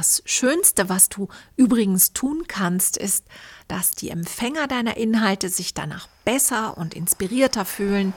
Das 0.00 0.22
Schönste, 0.24 0.88
was 0.88 1.10
du 1.10 1.28
übrigens 1.56 2.14
tun 2.14 2.44
kannst, 2.48 2.96
ist, 2.96 3.26
dass 3.68 3.90
die 3.90 4.08
Empfänger 4.08 4.66
deiner 4.66 4.96
Inhalte 4.96 5.50
sich 5.50 5.74
danach 5.74 6.08
besser 6.24 6.78
und 6.78 6.94
inspirierter 6.94 7.66
fühlen 7.66 8.14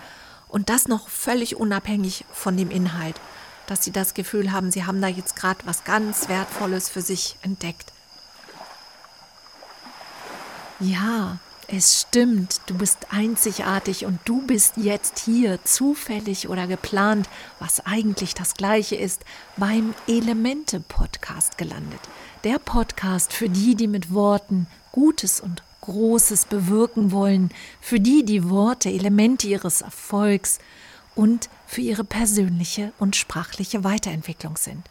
und 0.47 0.69
das 0.69 0.87
noch 0.87 1.09
völlig 1.09 1.57
unabhängig 1.57 2.23
von 2.31 2.55
dem 2.55 2.71
Inhalt, 2.71 3.19
dass 3.67 3.83
sie 3.83 3.91
das 3.91 4.13
Gefühl 4.13 4.53
haben, 4.53 4.71
sie 4.71 4.85
haben 4.85 5.01
da 5.01 5.09
jetzt 5.09 5.35
gerade 5.35 5.59
was 5.65 5.83
ganz 5.83 6.29
Wertvolles 6.29 6.87
für 6.87 7.01
sich 7.01 7.35
entdeckt. 7.41 7.91
Ja, 10.79 11.37
es 11.67 12.01
stimmt, 12.01 12.61
du 12.65 12.75
bist 12.75 13.07
einzigartig 13.11 14.05
und 14.05 14.19
du 14.25 14.45
bist 14.45 14.77
jetzt 14.77 15.19
hier, 15.19 15.59
zufällig 15.63 16.49
oder 16.49 16.67
geplant, 16.67 17.29
was 17.59 17.85
eigentlich 17.85 18.33
das 18.33 18.55
gleiche 18.55 18.95
ist, 18.95 19.23
beim 19.57 19.93
Elemente-Podcast 20.07 21.57
gelandet. 21.57 21.99
Der 22.43 22.59
Podcast 22.59 23.33
für 23.33 23.49
die, 23.49 23.75
die 23.75 23.87
mit 23.87 24.13
Worten 24.13 24.67
Gutes 24.91 25.41
und 25.41 25.63
Großes 25.81 26.45
bewirken 26.45 27.11
wollen, 27.11 27.49
für 27.81 27.99
die 27.99 28.23
die 28.23 28.49
Worte 28.49 28.89
Elemente 28.89 29.47
ihres 29.47 29.81
Erfolgs 29.81 30.59
und 31.15 31.49
für 31.67 31.81
ihre 31.81 32.03
persönliche 32.03 32.93
und 32.99 33.15
sprachliche 33.15 33.83
Weiterentwicklung 33.83 34.57
sind. 34.57 34.89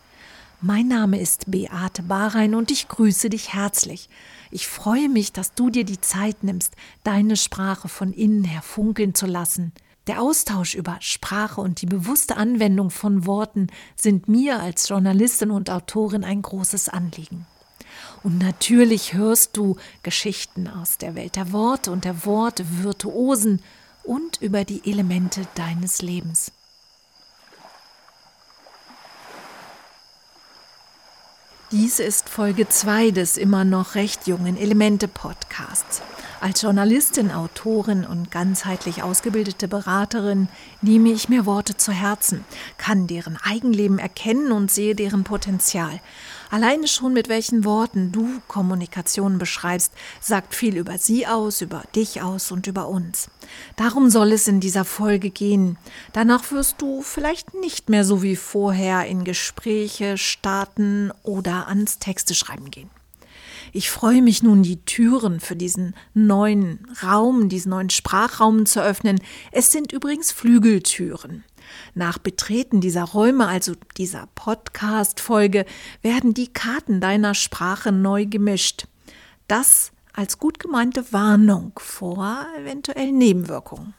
Mein 0.65 0.87
Name 0.87 1.21
ist 1.21 1.51
Beate 1.51 2.05
Bahrein 2.05 2.55
und 2.55 2.71
ich 2.71 2.87
grüße 2.87 3.29
dich 3.31 3.53
herzlich. 3.53 4.09
Ich 4.53 4.69
freue 4.69 5.09
mich, 5.09 5.33
dass 5.33 5.55
du 5.55 5.71
dir 5.71 5.83
die 5.83 6.01
Zeit 6.01 6.45
nimmst, 6.45 6.77
deine 7.03 7.37
Sprache 7.37 7.89
von 7.89 8.13
innen 8.13 8.45
her 8.45 8.63
funkeln 8.63 9.13
zu 9.13 9.27
lassen. 9.27 9.73
Der 10.07 10.23
Austausch 10.23 10.77
über 10.77 10.99
Sprache 11.01 11.61
und 11.61 11.83
die 11.83 11.87
bewusste 11.87 12.37
Anwendung 12.37 12.91
von 12.91 13.27
Worten 13.27 13.67
sind 13.97 14.29
mir 14.29 14.61
als 14.61 14.89
Journalistin 14.89 15.51
und 15.51 15.69
Autorin 15.69 16.23
ein 16.23 16.43
großes 16.43 16.89
Anliegen. 16.89 17.45
Und 18.23 18.39
natürlich 18.39 19.15
hörst 19.15 19.57
du 19.57 19.75
Geschichten 20.05 20.69
aus 20.69 20.97
der 20.97 21.17
Welt 21.17 21.35
der 21.35 21.51
Worte 21.51 21.91
und 21.91 22.05
der 22.05 22.25
Worte 22.25 22.65
Virtuosen 22.85 23.61
und 24.05 24.41
über 24.41 24.65
die 24.65 24.89
Elemente 24.89 25.45
deines 25.57 26.03
Lebens. 26.03 26.53
Dies 31.73 32.01
ist 32.01 32.29
Folge 32.29 32.69
2 32.69 33.13
des 33.13 33.39
immer 33.39 33.65
noch 33.65 33.95
recht 33.95 34.27
jungen 34.27 34.59
Elemente-Podcasts. 34.59 36.03
Als 36.39 36.61
Journalistin, 36.61 37.31
Autorin 37.31 38.05
und 38.05 38.31
ganzheitlich 38.31 39.03
ausgebildete 39.03 39.69
Beraterin 39.69 40.49
nehme 40.83 41.09
ich 41.09 41.31
mir 41.31 41.47
Worte 41.47 41.79
zu 41.79 41.91
Herzen, 41.91 42.45
kann 42.77 43.07
deren 43.07 43.39
Eigenleben 43.43 43.99
erkennen 43.99 44.53
und 44.53 44.71
sehe 44.71 44.95
deren 44.95 45.25
Potenzial. 45.25 45.99
Alleine 46.53 46.87
schon 46.87 47.15
mit 47.15 47.31
welchen 47.31 47.65
Worten 47.65 48.13
du 48.13 48.29
Kommunikation 48.47 49.39
beschreibst, 49.39 49.91
sagt 50.21 50.55
viel 50.55 50.77
über 50.77 50.99
sie 50.99 51.27
aus, 51.27 51.63
über 51.63 51.83
dich 51.97 52.21
aus 52.21 52.53
und 52.53 52.67
über 52.67 52.89
uns. 52.89 53.31
Darum 53.77 54.11
soll 54.11 54.33
es 54.33 54.47
in 54.49 54.61
dieser 54.61 54.85
Folge 54.85 55.31
gehen. 55.31 55.79
Danach 56.13 56.53
wirst 56.53 56.75
du 56.83 57.01
vielleicht 57.01 57.55
nicht 57.55 57.89
mehr 57.89 58.05
so 58.05 58.23
wie 58.23 58.37
vorher 58.37 59.07
in 59.07 59.25
Gespräche 59.25 60.19
starten 60.19 61.11
oder 61.23 61.69
ans 61.69 61.99
Texte 61.99 62.35
schreiben 62.35 62.71
gehen. 62.71 62.91
Ich 63.73 63.91
freue 63.91 64.21
mich 64.21 64.43
nun, 64.43 64.63
die 64.63 64.85
Türen 64.85 65.41
für 65.41 65.57
diesen 65.57 65.95
neuen 66.13 66.87
Raum, 67.03 67.49
diesen 67.49 67.71
neuen 67.71 67.89
Sprachraum 67.89 68.67
zu 68.67 68.83
öffnen. 68.83 69.23
Es 69.53 69.73
sind 69.73 69.91
übrigens 69.91 70.33
Flügeltüren. 70.33 71.45
Nach 71.95 72.19
Betreten 72.19 72.81
dieser 72.81 73.05
Räume, 73.05 73.47
also 73.47 73.75
dieser 73.97 74.29
Podcast-Folge, 74.35 75.65
werden 76.03 76.35
die 76.35 76.53
Karten 76.53 77.01
deiner 77.01 77.35
Sprache 77.35 77.93
neu 77.93 78.27
gemischt. 78.27 78.87
Das 79.49 79.93
als 80.13 80.39
gut 80.39 80.59
gemeinte 80.59 81.13
Warnung 81.13 81.73
vor 81.79 82.47
eventuellen 82.59 83.19
Nebenwirkungen. 83.19 83.95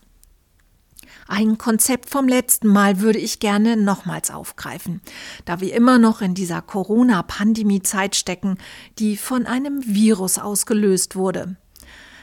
Ein 1.28 1.57
Konzept 1.57 2.09
vom 2.09 2.28
letzten 2.28 2.68
Mal 2.68 3.00
würde 3.00 3.19
ich 3.19 3.40
gerne 3.40 3.78
nochmals 3.78 4.29
aufgreifen, 4.29 5.02
da 5.46 5.62
wir 5.62 5.73
immer 5.73 5.97
noch 5.97 6.22
in 6.22 6.34
dieser 6.34 6.62
Corona-Pandemie-Zeit 6.62 8.16
stecken, 8.16 8.57
die 9.00 9.16
von 9.16 9.46
einem 9.46 9.81
Virus 9.85 10.38
ausgelöst 10.38 11.16
wurde. 11.16 11.56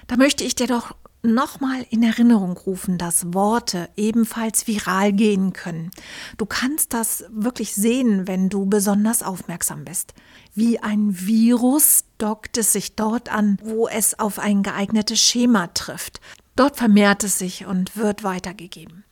Da 0.06 0.16
möchte 0.16 0.44
ich 0.44 0.54
dir 0.54 0.66
doch 0.66 0.94
nochmal 1.22 1.86
in 1.90 2.02
Erinnerung 2.02 2.56
rufen, 2.56 2.98
dass 2.98 3.32
Worte 3.32 3.88
ebenfalls 3.96 4.66
viral 4.66 5.12
gehen 5.12 5.52
können. 5.52 5.90
Du 6.36 6.46
kannst 6.46 6.92
das 6.92 7.24
wirklich 7.30 7.74
sehen, 7.74 8.26
wenn 8.26 8.48
du 8.48 8.66
besonders 8.66 9.22
aufmerksam 9.22 9.84
bist. 9.84 10.14
Wie 10.54 10.78
ein 10.78 11.18
Virus 11.26 12.04
dockt 12.18 12.58
es 12.58 12.72
sich 12.72 12.96
dort 12.96 13.30
an, 13.30 13.58
wo 13.62 13.88
es 13.88 14.18
auf 14.18 14.38
ein 14.38 14.62
geeignetes 14.62 15.20
Schema 15.20 15.68
trifft. 15.68 16.20
Dort 16.56 16.76
vermehrt 16.76 17.24
es 17.24 17.38
sich 17.38 17.66
und 17.66 17.96
wird 17.96 18.24
weitergegeben. 18.24 19.04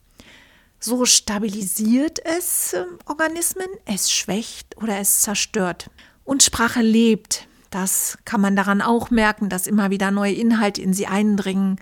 So 0.81 1.05
stabilisiert 1.07 2.25
es 2.25 2.73
äh, 2.73 2.85
Organismen, 3.07 3.67
es 3.85 4.13
schwächt 4.13 4.77
oder 4.77 4.99
es 4.99 5.23
zerstört. 5.23 5.91
Und 6.25 6.43
Sprache 6.43 6.83
lebt, 6.83 7.48
das 7.71 8.19
kann 8.25 8.41
man 8.41 8.57
daran 8.57 8.81
auch 8.81 9.11
merken, 9.11 9.49
dass 9.49 9.67
immer 9.67 9.91
wieder 9.91 10.11
neue 10.11 10.33
Inhalte 10.33 10.81
in 10.81 10.93
sie 10.93 11.07
eindringen 11.07 11.77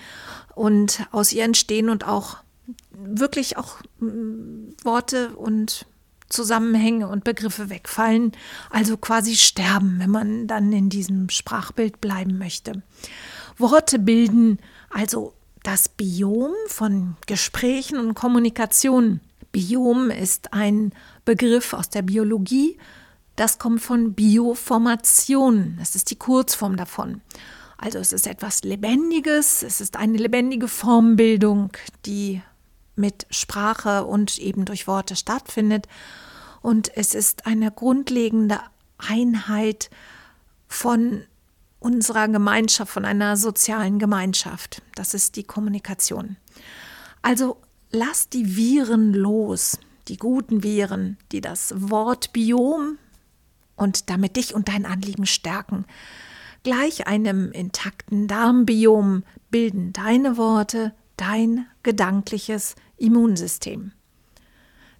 und 0.55 1.07
aus 1.13 1.33
ihr 1.33 1.45
entstehen 1.45 1.89
und 1.89 2.07
auch 2.07 2.39
wirklich 2.91 3.57
auch 3.57 3.81
mm, 4.01 4.71
Worte 4.83 5.37
und 5.37 5.87
Zusammenhänge 6.29 7.09
und 7.09 7.25
Begriffe 7.25 7.71
wegfallen, 7.71 8.33
also 8.71 8.97
quasi 8.97 9.37
sterben, 9.37 9.99
wenn 10.01 10.11
man 10.11 10.47
dann 10.49 10.73
in 10.73 10.89
diesem 10.89 11.29
Sprachbild 11.29 12.01
bleiben 12.01 12.39
möchte. 12.39 12.83
Worte 13.59 13.99
bilden 13.99 14.59
also 14.91 15.35
das 15.63 15.89
Biom 15.89 16.53
von 16.67 17.17
Gesprächen 17.27 17.99
und 17.99 18.15
Kommunikation. 18.15 19.21
Biom 19.53 20.11
ist 20.11 20.53
ein 20.53 20.93
Begriff 21.25 21.73
aus 21.73 21.91
der 21.91 22.03
Biologie, 22.03 22.77
das 23.37 23.59
kommt 23.59 23.83
von 23.83 24.15
Bioformation. 24.15 25.77
Das 25.79 25.95
ist 25.95 26.11
die 26.11 26.17
Kurzform 26.17 26.77
davon. 26.77 27.21
Also 27.79 27.99
es 27.99 28.13
ist 28.13 28.27
etwas 28.27 28.65
Lebendiges, 28.65 29.63
es 29.63 29.83
ist 29.83 29.97
eine 29.97 30.17
lebendige 30.17 30.67
Formbildung, 30.67 31.71
die 32.07 32.41
mit 32.97 33.27
Sprache 33.29 34.05
und 34.05 34.39
eben 34.39 34.65
durch 34.65 34.87
Worte 34.87 35.15
stattfindet. 35.15 35.87
Und 36.63 36.91
es 36.97 37.15
ist 37.15 37.47
eine 37.47 37.71
grundlegende 37.71 38.61
Einheit 38.97 39.91
von 40.67 41.23
unserer 41.79 42.29
Gemeinschaft, 42.29 42.91
von 42.91 43.05
einer 43.05 43.37
sozialen 43.37 43.99
Gemeinschaft. 43.99 44.83
Das 44.95 45.13
ist 45.13 45.37
die 45.37 45.45
Kommunikation. 45.45 46.37
Also 47.21 47.59
lass 47.91 48.31
die 48.31 48.57
Viren 48.57 49.13
los, 49.13 49.79
die 50.09 50.17
guten 50.17 50.63
Viren, 50.63 51.19
die 51.31 51.43
das 51.43 51.75
Wort 51.77 52.33
Biom 52.33 52.99
und 53.76 54.10
damit 54.10 54.37
dich 54.37 54.54
und 54.54 54.69
dein 54.69 54.87
Anliegen 54.87 55.26
stärken. 55.26 55.84
Gleich 56.62 57.06
einem 57.06 57.53
intakten 57.53 58.26
Darmbiom 58.26 59.22
bilden 59.50 59.92
deine 59.92 60.37
Worte 60.37 60.94
dein 61.16 61.66
gedankliches 61.82 62.75
Immunsystem. 62.97 63.92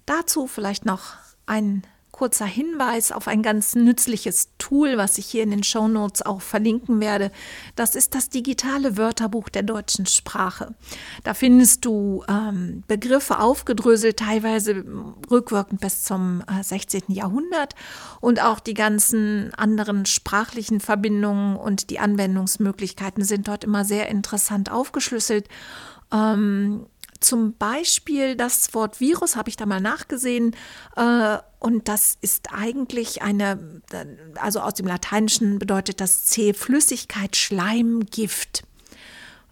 Dazu 0.05 0.47
vielleicht 0.47 0.85
noch 0.85 1.15
ein 1.45 1.83
kurzer 2.17 2.47
Hinweis 2.47 3.11
auf 3.11 3.27
ein 3.27 3.43
ganz 3.43 3.75
nützliches 3.75 4.49
Tool, 4.57 4.97
was 4.97 5.19
ich 5.19 5.27
hier 5.27 5.43
in 5.43 5.51
den 5.51 5.61
Show 5.61 5.87
Notes 5.87 6.25
auch 6.25 6.41
verlinken 6.41 6.99
werde. 6.99 7.31
Das 7.75 7.93
ist 7.93 8.15
das 8.15 8.29
digitale 8.29 8.97
Wörterbuch 8.97 9.49
der 9.49 9.61
deutschen 9.61 10.07
Sprache. 10.07 10.73
Da 11.23 11.35
findest 11.35 11.85
du 11.85 12.23
ähm, 12.27 12.83
Begriffe 12.87 13.39
aufgedröselt, 13.39 14.17
teilweise 14.17 14.83
rückwirkend 15.29 15.79
bis 15.79 16.05
zum 16.05 16.43
äh, 16.47 16.63
16. 16.63 17.03
Jahrhundert 17.09 17.75
und 18.19 18.41
auch 18.41 18.59
die 18.59 18.73
ganzen 18.73 19.53
anderen 19.53 20.07
sprachlichen 20.07 20.79
Verbindungen 20.79 21.55
und 21.55 21.91
die 21.91 21.99
Anwendungsmöglichkeiten 21.99 23.23
sind 23.23 23.47
dort 23.47 23.63
immer 23.63 23.85
sehr 23.85 24.09
interessant 24.09 24.71
aufgeschlüsselt. 24.71 25.47
Ähm, 26.11 26.87
zum 27.19 27.55
Beispiel 27.57 28.35
das 28.35 28.73
Wort 28.73 28.99
Virus 28.99 29.35
habe 29.35 29.49
ich 29.49 29.57
da 29.57 29.65
mal 29.65 29.81
nachgesehen 29.81 30.55
äh, 30.95 31.37
und 31.59 31.87
das 31.87 32.17
ist 32.21 32.49
eigentlich 32.51 33.21
eine, 33.21 33.81
also 34.35 34.59
aus 34.59 34.75
dem 34.75 34.87
Lateinischen 34.87 35.59
bedeutet 35.59 36.01
das 36.01 36.25
C 36.25 36.53
Flüssigkeit, 36.53 37.35
Schleim, 37.35 38.05
Gift. 38.05 38.63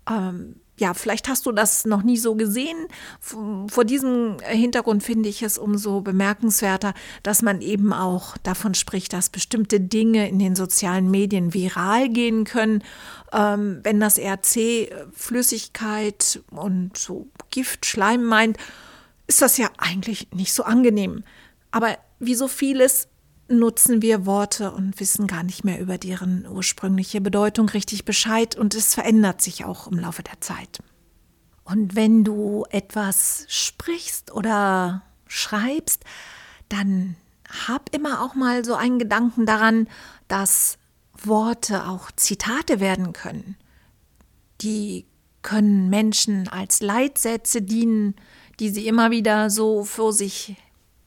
Ähm, 0.10 0.62
ja, 0.78 0.94
vielleicht 0.94 1.30
hast 1.30 1.46
du 1.46 1.52
das 1.52 1.86
noch 1.86 2.04
nie 2.04 2.18
so 2.18 2.36
gesehen. 2.36 2.88
Vor 3.20 3.86
diesem 3.86 4.38
Hintergrund 4.42 5.04
finde 5.04 5.30
ich 5.30 5.42
es 5.42 5.58
umso 5.58 6.02
bemerkenswerter, 6.02 6.94
dass 7.24 7.42
man 7.42 7.62
eben 7.62 7.94
auch 7.94 8.38
davon 8.40 8.74
spricht, 8.74 9.14
dass 9.14 9.30
bestimmte 9.30 9.80
Dinge 9.80 10.28
in 10.28 10.38
den 10.38 10.56
sozialen 10.56 11.10
Medien 11.10 11.54
viral 11.54 12.10
gehen 12.10 12.44
können. 12.44 12.84
Ähm, 13.32 13.80
wenn 13.84 14.00
das 14.00 14.18
RC 14.18 14.92
Flüssigkeit 15.14 16.42
und 16.52 16.98
so 16.98 17.28
Gift, 17.52 17.86
Schleim 17.86 18.26
meint, 18.26 18.58
ist 19.28 19.42
das 19.42 19.58
ja 19.58 19.70
eigentlich 19.78 20.28
nicht 20.34 20.52
so 20.54 20.64
angenehm. 20.64 21.24
Aber 21.72 21.98
wie 22.20 22.36
so 22.36 22.48
vieles 22.48 23.08
nutzen 23.48 24.02
wir 24.02 24.26
Worte 24.26 24.72
und 24.72 25.00
wissen 25.00 25.28
gar 25.28 25.44
nicht 25.44 25.64
mehr 25.64 25.80
über 25.80 25.98
deren 25.98 26.48
ursprüngliche 26.48 27.22
Bedeutung 27.22 27.70
richtig 27.70 28.06
Bescheid 28.06 28.56
und 28.56 28.74
es 28.74 28.94
verändert 28.94 29.42
sich 29.42 29.66
auch 29.66 29.88
im 29.88 30.00
Laufe 30.00 30.24
der 30.24 30.42
Zeit. 30.42 30.80
Und 31.64 31.96
wenn 31.96 32.24
du 32.24 32.66
etwas 32.70 33.46
sprichst 33.48 34.32
oder 34.32 35.04
schreibst, 35.28 36.04
dann 36.70 37.16
hab 37.68 37.94
immer 37.96 38.22
auch 38.22 38.36
mal 38.36 38.66
so 38.66 38.76
einen 38.76 39.00
Gedanken 39.00 39.46
daran, 39.46 39.88
dass 40.28 40.78
Worte 41.24 41.88
auch 41.88 42.12
Zitate 42.12 42.80
werden 42.80 43.14
können. 43.14 43.56
Die 44.62 45.06
können 45.42 45.90
Menschen 45.90 46.48
als 46.48 46.82
Leitsätze 46.82 47.62
dienen, 47.62 48.16
die 48.60 48.70
sie 48.70 48.88
immer 48.88 49.12
wieder 49.12 49.50
so 49.50 49.84
für 49.84 50.12
sich 50.12 50.56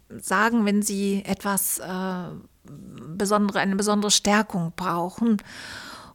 sagen, 0.09 0.65
wenn 0.65 0.83
sie 0.83 1.23
etwas 1.25 1.79
äh, 1.79 2.29
besondere, 3.17 3.61
eine 3.61 3.77
besondere 3.77 4.11
Stärkung 4.11 4.73
brauchen 4.77 5.39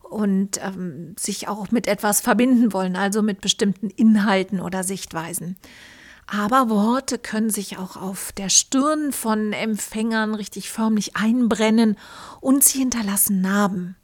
und 0.01 0.63
ähm, 0.63 1.15
sich 1.17 1.47
auch 1.47 1.71
mit 1.71 1.87
etwas 1.87 2.21
verbinden 2.21 2.73
wollen, 2.73 2.95
also 2.95 3.21
mit 3.21 3.41
bestimmten 3.41 3.89
Inhalten 3.89 4.59
oder 4.59 4.83
Sichtweisen. 4.83 5.57
Aber 6.27 6.69
Worte 6.69 7.19
können 7.19 7.49
sich 7.49 7.77
auch 7.77 7.97
auf 7.97 8.31
der 8.31 8.49
Stirn 8.49 9.11
von 9.11 9.51
Empfängern 9.53 10.35
richtig 10.35 10.69
förmlich 10.69 11.15
einbrennen 11.15 11.97
und 12.39 12.63
sie 12.63 12.79
hinterlassen 12.79 13.41
Narben. 13.41 13.95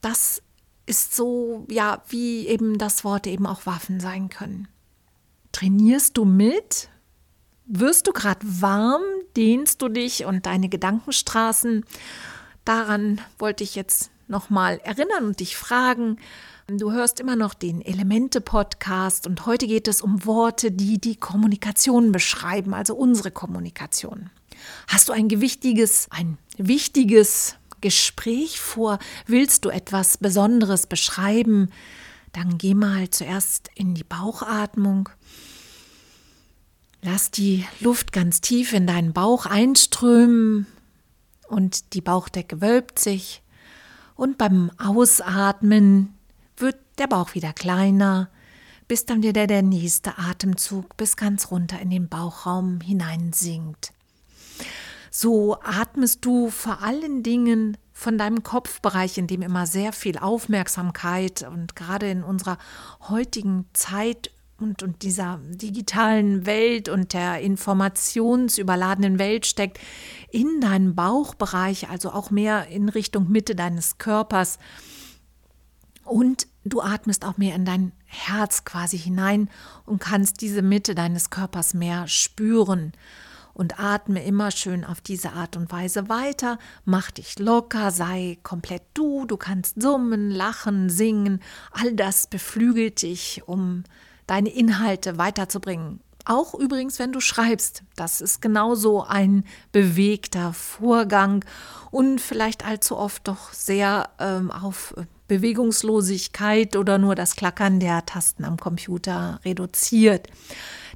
Das 0.00 0.42
ist 0.86 1.14
so, 1.14 1.66
ja, 1.70 2.02
wie 2.08 2.48
eben 2.48 2.78
das 2.78 3.04
Worte 3.04 3.30
eben 3.30 3.46
auch 3.46 3.66
Waffen 3.66 4.00
sein 4.00 4.28
können. 4.28 4.66
Trainierst 5.52 6.16
du 6.16 6.24
mit? 6.24 6.88
Wirst 7.72 8.08
du 8.08 8.12
gerade 8.12 8.40
warm? 8.42 9.02
Dehnst 9.36 9.80
du 9.80 9.88
dich 9.88 10.24
und 10.24 10.44
deine 10.46 10.68
Gedankenstraßen? 10.68 11.84
Daran 12.64 13.20
wollte 13.38 13.62
ich 13.62 13.76
jetzt 13.76 14.10
nochmal 14.26 14.80
erinnern 14.82 15.26
und 15.26 15.38
dich 15.38 15.56
fragen. 15.56 16.16
Du 16.66 16.90
hörst 16.90 17.20
immer 17.20 17.36
noch 17.36 17.54
den 17.54 17.80
Elemente-Podcast 17.80 19.28
und 19.28 19.46
heute 19.46 19.68
geht 19.68 19.86
es 19.86 20.02
um 20.02 20.26
Worte, 20.26 20.72
die 20.72 21.00
die 21.00 21.14
Kommunikation 21.14 22.10
beschreiben, 22.10 22.74
also 22.74 22.96
unsere 22.96 23.30
Kommunikation. 23.30 24.30
Hast 24.88 25.08
du 25.08 25.12
ein 25.12 25.28
gewichtiges, 25.28 26.08
ein 26.10 26.38
wichtiges 26.58 27.54
Gespräch 27.80 28.58
vor? 28.58 28.98
Willst 29.26 29.64
du 29.64 29.68
etwas 29.68 30.18
Besonderes 30.18 30.88
beschreiben? 30.88 31.70
Dann 32.32 32.58
geh 32.58 32.74
mal 32.74 33.10
zuerst 33.10 33.70
in 33.76 33.94
die 33.94 34.04
Bauchatmung 34.04 35.08
Lass 37.12 37.32
die 37.32 37.66
Luft 37.80 38.12
ganz 38.12 38.40
tief 38.40 38.72
in 38.72 38.86
deinen 38.86 39.12
Bauch 39.12 39.44
einströmen 39.44 40.68
und 41.48 41.94
die 41.94 42.00
Bauchdecke 42.00 42.60
wölbt 42.60 43.00
sich. 43.00 43.42
Und 44.14 44.38
beim 44.38 44.70
Ausatmen 44.78 46.14
wird 46.56 46.76
der 46.98 47.08
Bauch 47.08 47.34
wieder 47.34 47.52
kleiner, 47.52 48.30
bis 48.86 49.06
dann 49.06 49.24
wieder 49.24 49.48
der 49.48 49.62
nächste 49.62 50.18
Atemzug 50.18 50.96
bis 50.96 51.16
ganz 51.16 51.50
runter 51.50 51.80
in 51.80 51.90
den 51.90 52.08
Bauchraum 52.08 52.80
hineinsinkt. 52.80 53.92
So 55.10 55.60
atmest 55.64 56.24
du 56.24 56.48
vor 56.48 56.80
allen 56.80 57.24
Dingen 57.24 57.76
von 57.92 58.18
deinem 58.18 58.44
Kopfbereich, 58.44 59.18
in 59.18 59.26
dem 59.26 59.42
immer 59.42 59.66
sehr 59.66 59.92
viel 59.92 60.16
Aufmerksamkeit 60.16 61.42
und 61.42 61.74
gerade 61.74 62.08
in 62.08 62.22
unserer 62.22 62.58
heutigen 63.08 63.64
Zeit 63.72 64.30
und, 64.60 64.82
und 64.82 65.02
dieser 65.02 65.40
digitalen 65.48 66.46
Welt 66.46 66.88
und 66.88 67.12
der 67.12 67.40
informationsüberladenen 67.40 69.18
Welt 69.18 69.46
steckt, 69.46 69.78
in 70.30 70.60
deinen 70.60 70.94
Bauchbereich, 70.94 71.88
also 71.88 72.12
auch 72.12 72.30
mehr 72.30 72.68
in 72.68 72.88
Richtung 72.88 73.30
Mitte 73.30 73.54
deines 73.54 73.98
Körpers. 73.98 74.58
Und 76.04 76.46
du 76.64 76.80
atmest 76.80 77.24
auch 77.24 77.38
mehr 77.38 77.54
in 77.54 77.64
dein 77.64 77.92
Herz 78.04 78.64
quasi 78.64 78.98
hinein 78.98 79.48
und 79.86 80.00
kannst 80.00 80.40
diese 80.40 80.62
Mitte 80.62 80.94
deines 80.94 81.30
Körpers 81.30 81.74
mehr 81.74 82.06
spüren. 82.06 82.92
Und 83.52 83.78
atme 83.78 84.24
immer 84.24 84.52
schön 84.52 84.84
auf 84.84 85.00
diese 85.00 85.32
Art 85.32 85.56
und 85.56 85.70
Weise 85.70 86.08
weiter. 86.08 86.58
Mach 86.84 87.10
dich 87.10 87.38
locker, 87.38 87.90
sei 87.90 88.38
komplett 88.42 88.84
du. 88.94 89.26
Du 89.26 89.36
kannst 89.36 89.82
summen, 89.82 90.30
lachen, 90.30 90.88
singen. 90.88 91.40
All 91.72 91.92
das 91.92 92.28
beflügelt 92.28 93.02
dich, 93.02 93.42
um 93.46 93.82
deine 94.30 94.50
Inhalte 94.50 95.18
weiterzubringen. 95.18 96.00
Auch 96.24 96.54
übrigens, 96.54 97.00
wenn 97.00 97.10
du 97.10 97.18
schreibst, 97.20 97.82
das 97.96 98.20
ist 98.20 98.40
genauso 98.40 99.02
ein 99.02 99.44
bewegter 99.72 100.52
Vorgang 100.52 101.44
und 101.90 102.20
vielleicht 102.20 102.64
allzu 102.64 102.96
oft 102.96 103.26
doch 103.26 103.52
sehr 103.52 104.08
ähm, 104.20 104.52
auf 104.52 104.94
Bewegungslosigkeit 105.26 106.76
oder 106.76 106.98
nur 106.98 107.16
das 107.16 107.34
Klackern 107.34 107.80
der 107.80 108.06
Tasten 108.06 108.44
am 108.44 108.56
Computer 108.56 109.40
reduziert. 109.44 110.28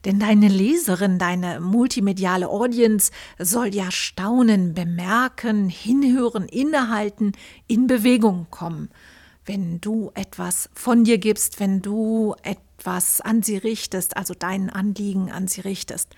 Denn 0.05 0.21
deine 0.21 0.49
Leserin, 0.49 1.19
deine 1.19 1.59
multimediale 1.59 2.49
Audience 2.49 3.11
soll 3.39 3.75
ja 3.75 3.91
staunen, 3.91 4.75
bemerken, 4.75 5.69
hinhören, 5.69 6.45
innehalten, 6.45 7.33
in 7.67 7.89
Bewegung 7.89 8.47
kommen. 8.51 8.91
Wenn 9.47 9.81
du 9.81 10.11
etwas 10.15 10.71
von 10.75 11.05
dir 11.05 11.19
gibst, 11.19 11.61
wenn 11.61 11.83
du 11.83 12.35
etwas 12.43 13.21
an 13.21 13.43
sie 13.43 13.57
richtest, 13.57 14.17
also 14.17 14.35
dein 14.35 14.71
Anliegen 14.71 15.31
an 15.31 15.49
sie 15.49 15.61
richtest. 15.61 16.09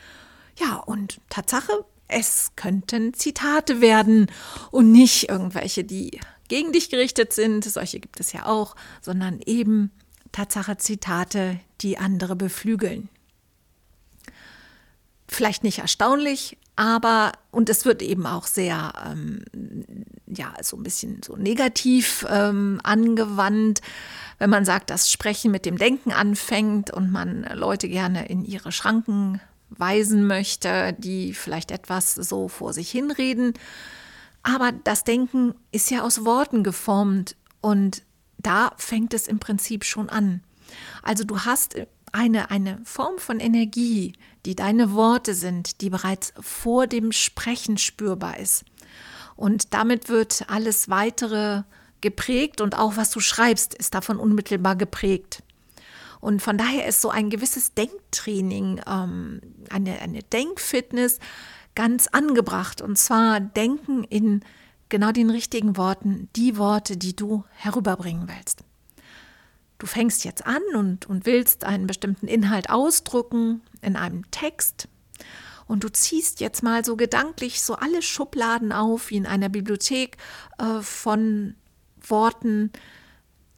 Ja, 0.58 0.76
und 0.76 1.20
Tatsache, 1.28 1.84
es 2.08 2.52
könnten 2.56 3.14
Zitate 3.14 3.80
werden 3.80 4.30
und 4.70 4.92
nicht 4.92 5.28
irgendwelche, 5.28 5.84
die 5.84 6.20
gegen 6.48 6.72
dich 6.72 6.90
gerichtet 6.90 7.32
sind, 7.32 7.64
solche 7.64 7.98
gibt 7.98 8.20
es 8.20 8.32
ja 8.32 8.46
auch, 8.46 8.76
sondern 9.00 9.40
eben 9.44 9.90
Tatsache 10.32 10.76
Zitate, 10.76 11.58
die 11.80 11.98
andere 11.98 12.36
beflügeln. 12.36 13.08
Vielleicht 15.28 15.64
nicht 15.64 15.78
erstaunlich, 15.80 16.56
aber, 16.76 17.32
und 17.50 17.68
es 17.68 17.84
wird 17.84 18.02
eben 18.02 18.26
auch 18.26 18.46
sehr, 18.46 18.92
ähm, 19.04 19.42
ja, 20.26 20.52
so 20.62 20.76
ein 20.76 20.82
bisschen 20.82 21.22
so 21.22 21.36
negativ 21.36 22.26
ähm, 22.28 22.80
angewandt 22.82 23.80
wenn 24.38 24.50
man 24.50 24.64
sagt, 24.64 24.90
dass 24.90 25.10
Sprechen 25.10 25.50
mit 25.50 25.64
dem 25.64 25.78
Denken 25.78 26.12
anfängt 26.12 26.90
und 26.90 27.10
man 27.10 27.44
Leute 27.54 27.88
gerne 27.88 28.28
in 28.28 28.44
ihre 28.44 28.72
Schranken 28.72 29.40
weisen 29.70 30.26
möchte, 30.26 30.94
die 30.98 31.32
vielleicht 31.34 31.70
etwas 31.70 32.14
so 32.14 32.48
vor 32.48 32.72
sich 32.72 32.90
hinreden. 32.90 33.54
Aber 34.42 34.72
das 34.72 35.04
Denken 35.04 35.54
ist 35.72 35.90
ja 35.90 36.02
aus 36.02 36.24
Worten 36.24 36.62
geformt 36.62 37.36
und 37.60 38.02
da 38.38 38.72
fängt 38.76 39.12
es 39.14 39.26
im 39.26 39.38
Prinzip 39.38 39.84
schon 39.84 40.08
an. 40.08 40.42
Also 41.02 41.24
du 41.24 41.40
hast 41.40 41.74
eine, 42.12 42.50
eine 42.50 42.80
Form 42.84 43.18
von 43.18 43.40
Energie, 43.40 44.12
die 44.44 44.54
deine 44.54 44.92
Worte 44.92 45.34
sind, 45.34 45.80
die 45.80 45.90
bereits 45.90 46.32
vor 46.40 46.86
dem 46.86 47.10
Sprechen 47.10 47.78
spürbar 47.78 48.38
ist. 48.38 48.64
Und 49.36 49.74
damit 49.74 50.08
wird 50.08 50.44
alles 50.48 50.88
weitere 50.88 51.62
geprägt 52.00 52.60
und 52.60 52.78
auch 52.78 52.96
was 52.96 53.10
du 53.10 53.20
schreibst, 53.20 53.74
ist 53.74 53.94
davon 53.94 54.18
unmittelbar 54.18 54.76
geprägt. 54.76 55.42
Und 56.20 56.40
von 56.40 56.58
daher 56.58 56.86
ist 56.86 57.00
so 57.00 57.10
ein 57.10 57.30
gewisses 57.30 57.74
Denktraining, 57.74 58.80
ähm, 58.86 59.40
eine, 59.70 60.00
eine 60.00 60.22
Denkfitness 60.22 61.18
ganz 61.74 62.06
angebracht. 62.08 62.80
Und 62.80 62.96
zwar 62.96 63.40
Denken 63.40 64.04
in 64.04 64.42
genau 64.88 65.12
den 65.12 65.30
richtigen 65.30 65.76
Worten, 65.76 66.28
die 66.34 66.56
Worte, 66.56 66.96
die 66.96 67.14
du 67.14 67.44
herüberbringen 67.52 68.28
willst. 68.28 68.64
Du 69.78 69.86
fängst 69.86 70.24
jetzt 70.24 70.46
an 70.46 70.62
und, 70.74 71.06
und 71.06 71.26
willst 71.26 71.64
einen 71.64 71.86
bestimmten 71.86 72.28
Inhalt 72.28 72.70
ausdrücken 72.70 73.60
in 73.82 73.96
einem 73.96 74.30
Text. 74.30 74.88
Und 75.66 75.84
du 75.84 75.88
ziehst 75.90 76.40
jetzt 76.40 76.62
mal 76.62 76.84
so 76.84 76.96
gedanklich 76.96 77.62
so 77.62 77.74
alle 77.74 78.02
Schubladen 78.02 78.72
auf, 78.72 79.10
wie 79.10 79.16
in 79.16 79.26
einer 79.26 79.48
Bibliothek, 79.48 80.16
äh, 80.58 80.80
von 80.80 81.54
Worten, 82.00 82.70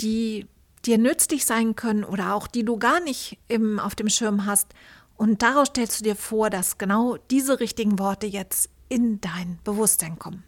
die 0.01 0.47
dir 0.85 0.99
nützlich 0.99 1.45
sein 1.45 1.77
können 1.77 2.05
oder 2.05 2.35
auch 2.35 2.47
die 2.47 2.65
du 2.65 2.79
gar 2.79 3.01
nicht 3.01 3.39
im, 3.49 3.79
auf 3.79 3.95
dem 3.95 4.09
Schirm 4.09 4.47
hast. 4.47 4.69
Und 5.17 5.43
daraus 5.43 5.69
stellst 5.69 6.01
du 6.01 6.05
dir 6.05 6.17
vor, 6.17 6.49
dass 6.49 6.79
genau 6.79 7.17
diese 7.31 7.61
richtigen 7.61 7.99
Worte 7.99 8.27
jetzt 8.27 8.71
in 8.89 9.21
dein 9.21 9.59
Bewusstsein 9.65 10.19
kommen. 10.19 10.45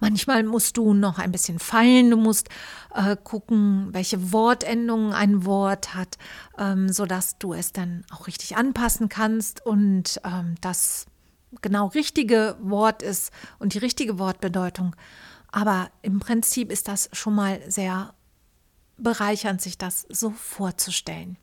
Manchmal 0.00 0.44
musst 0.44 0.76
du 0.76 0.94
noch 0.94 1.18
ein 1.18 1.32
bisschen 1.32 1.58
feilen, 1.58 2.10
du 2.10 2.16
musst 2.16 2.48
äh, 2.94 3.16
gucken, 3.16 3.88
welche 3.92 4.32
Wortendungen 4.32 5.12
ein 5.12 5.44
Wort 5.44 5.94
hat, 5.94 6.18
ähm, 6.56 6.88
sodass 6.88 7.38
du 7.38 7.52
es 7.52 7.72
dann 7.72 8.04
auch 8.10 8.26
richtig 8.26 8.56
anpassen 8.56 9.08
kannst 9.08 9.64
und 9.64 10.20
ähm, 10.24 10.54
das 10.60 11.06
genau 11.62 11.86
richtige 11.86 12.56
Wort 12.60 13.02
ist 13.02 13.32
und 13.58 13.74
die 13.74 13.78
richtige 13.78 14.18
Wortbedeutung. 14.18 14.94
Aber 15.50 15.90
im 16.02 16.20
Prinzip 16.20 16.70
ist 16.70 16.88
das 16.88 17.08
schon 17.12 17.34
mal 17.34 17.60
sehr 17.68 18.14
bereichernd, 18.98 19.60
sich 19.60 19.78
das 19.78 20.06
so 20.10 20.30
vorzustellen. 20.30 21.38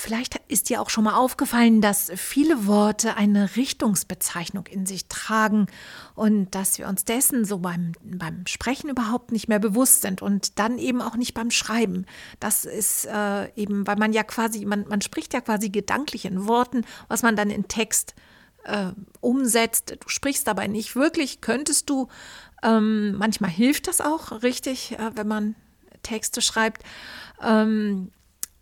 Vielleicht 0.00 0.40
ist 0.46 0.68
dir 0.68 0.80
auch 0.80 0.90
schon 0.90 1.02
mal 1.02 1.16
aufgefallen, 1.16 1.80
dass 1.80 2.12
viele 2.14 2.68
Worte 2.68 3.16
eine 3.16 3.56
Richtungsbezeichnung 3.56 4.68
in 4.68 4.86
sich 4.86 5.06
tragen 5.08 5.66
und 6.14 6.54
dass 6.54 6.78
wir 6.78 6.86
uns 6.86 7.04
dessen 7.04 7.44
so 7.44 7.58
beim, 7.58 7.94
beim 8.04 8.46
Sprechen 8.46 8.90
überhaupt 8.90 9.32
nicht 9.32 9.48
mehr 9.48 9.58
bewusst 9.58 10.02
sind 10.02 10.22
und 10.22 10.60
dann 10.60 10.78
eben 10.78 11.02
auch 11.02 11.16
nicht 11.16 11.34
beim 11.34 11.50
Schreiben. 11.50 12.06
Das 12.38 12.64
ist 12.64 13.06
äh, 13.06 13.52
eben, 13.56 13.88
weil 13.88 13.96
man 13.96 14.12
ja 14.12 14.22
quasi, 14.22 14.64
man, 14.64 14.86
man 14.86 15.00
spricht 15.00 15.34
ja 15.34 15.40
quasi 15.40 15.68
gedanklich 15.68 16.26
in 16.26 16.46
Worten, 16.46 16.84
was 17.08 17.24
man 17.24 17.34
dann 17.34 17.50
in 17.50 17.66
Text 17.66 18.14
äh, 18.66 18.92
umsetzt. 19.20 19.96
Du 19.98 20.08
sprichst 20.08 20.46
dabei 20.46 20.68
nicht 20.68 20.94
wirklich, 20.94 21.40
könntest 21.40 21.90
du. 21.90 22.06
Ähm, 22.62 23.16
manchmal 23.18 23.50
hilft 23.50 23.88
das 23.88 24.00
auch 24.00 24.44
richtig, 24.44 24.92
äh, 24.92 25.10
wenn 25.16 25.26
man 25.26 25.56
Texte 26.04 26.40
schreibt. 26.40 26.84
Ähm, 27.42 28.12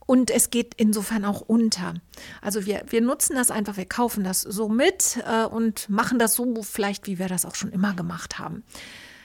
und 0.06 0.30
es 0.30 0.50
geht 0.50 0.74
insofern 0.76 1.24
auch 1.24 1.40
unter. 1.40 1.94
Also 2.40 2.64
wir, 2.64 2.84
wir 2.88 3.00
nutzen 3.00 3.34
das 3.34 3.50
einfach, 3.50 3.76
wir 3.76 3.86
kaufen 3.86 4.24
das 4.24 4.40
so 4.40 4.68
mit 4.68 5.18
äh, 5.26 5.44
und 5.44 5.88
machen 5.90 6.18
das 6.18 6.34
so 6.34 6.62
vielleicht, 6.62 7.06
wie 7.06 7.18
wir 7.18 7.28
das 7.28 7.44
auch 7.44 7.56
schon 7.56 7.72
immer 7.72 7.92
gemacht 7.94 8.38
haben. 8.38 8.62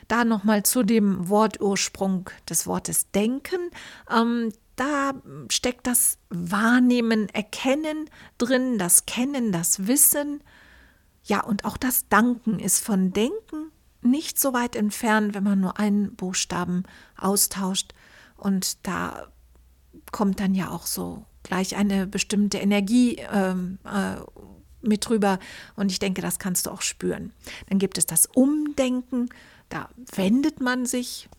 Da 0.08 0.26
nochmal 0.26 0.64
zu 0.64 0.84
dem 0.84 1.30
Wortursprung 1.30 2.30
des 2.50 2.68
Wortes 2.68 3.12
denken. 3.12 3.70
Ähm, 4.10 4.52
da 4.76 5.14
steckt 5.50 5.86
das 5.86 6.18
Wahrnehmen, 6.30 7.30
Erkennen 7.30 8.10
drin, 8.40 8.80
das 8.80 9.06
Kennen, 9.06 9.52
das 9.52 9.88
Wissen. 9.88 10.42
Ja, 11.24 11.44
und 11.44 11.66
auch 11.66 11.78
das 11.78 12.08
Danken 12.10 12.60
ist 12.60 12.84
von 12.84 13.14
Denken 13.14 13.72
nicht 14.02 14.40
so 14.40 14.54
weit 14.54 14.76
entfernt, 14.76 15.36
wenn 15.36 15.44
man 15.44 15.60
nur 15.60 15.78
einen 15.78 16.16
Buchstaben 16.16 16.84
austauscht. 17.16 17.94
Und 18.36 18.86
da 18.88 19.28
kommt 20.12 20.40
dann 20.40 20.54
ja 20.54 20.70
auch 20.70 20.86
so 20.86 21.26
gleich 21.44 21.76
eine 21.76 22.08
bestimmte 22.08 22.58
Energie 22.58 23.18
ähm, 23.32 23.80
äh, 23.86 24.16
mit 24.82 25.08
drüber. 25.08 25.40
Und 25.76 25.92
ich 25.92 26.00
denke, 26.00 26.22
das 26.22 26.40
kannst 26.40 26.66
du 26.66 26.72
auch 26.72 26.82
spüren. 26.82 27.34
Dann 27.70 27.80
gibt 27.80 27.98
es 27.98 28.06
das 28.06 28.26
Umdenken. 28.26 29.30
Da 29.70 29.90
wendet 30.16 30.62
man 30.62 30.86
sich 30.86 31.30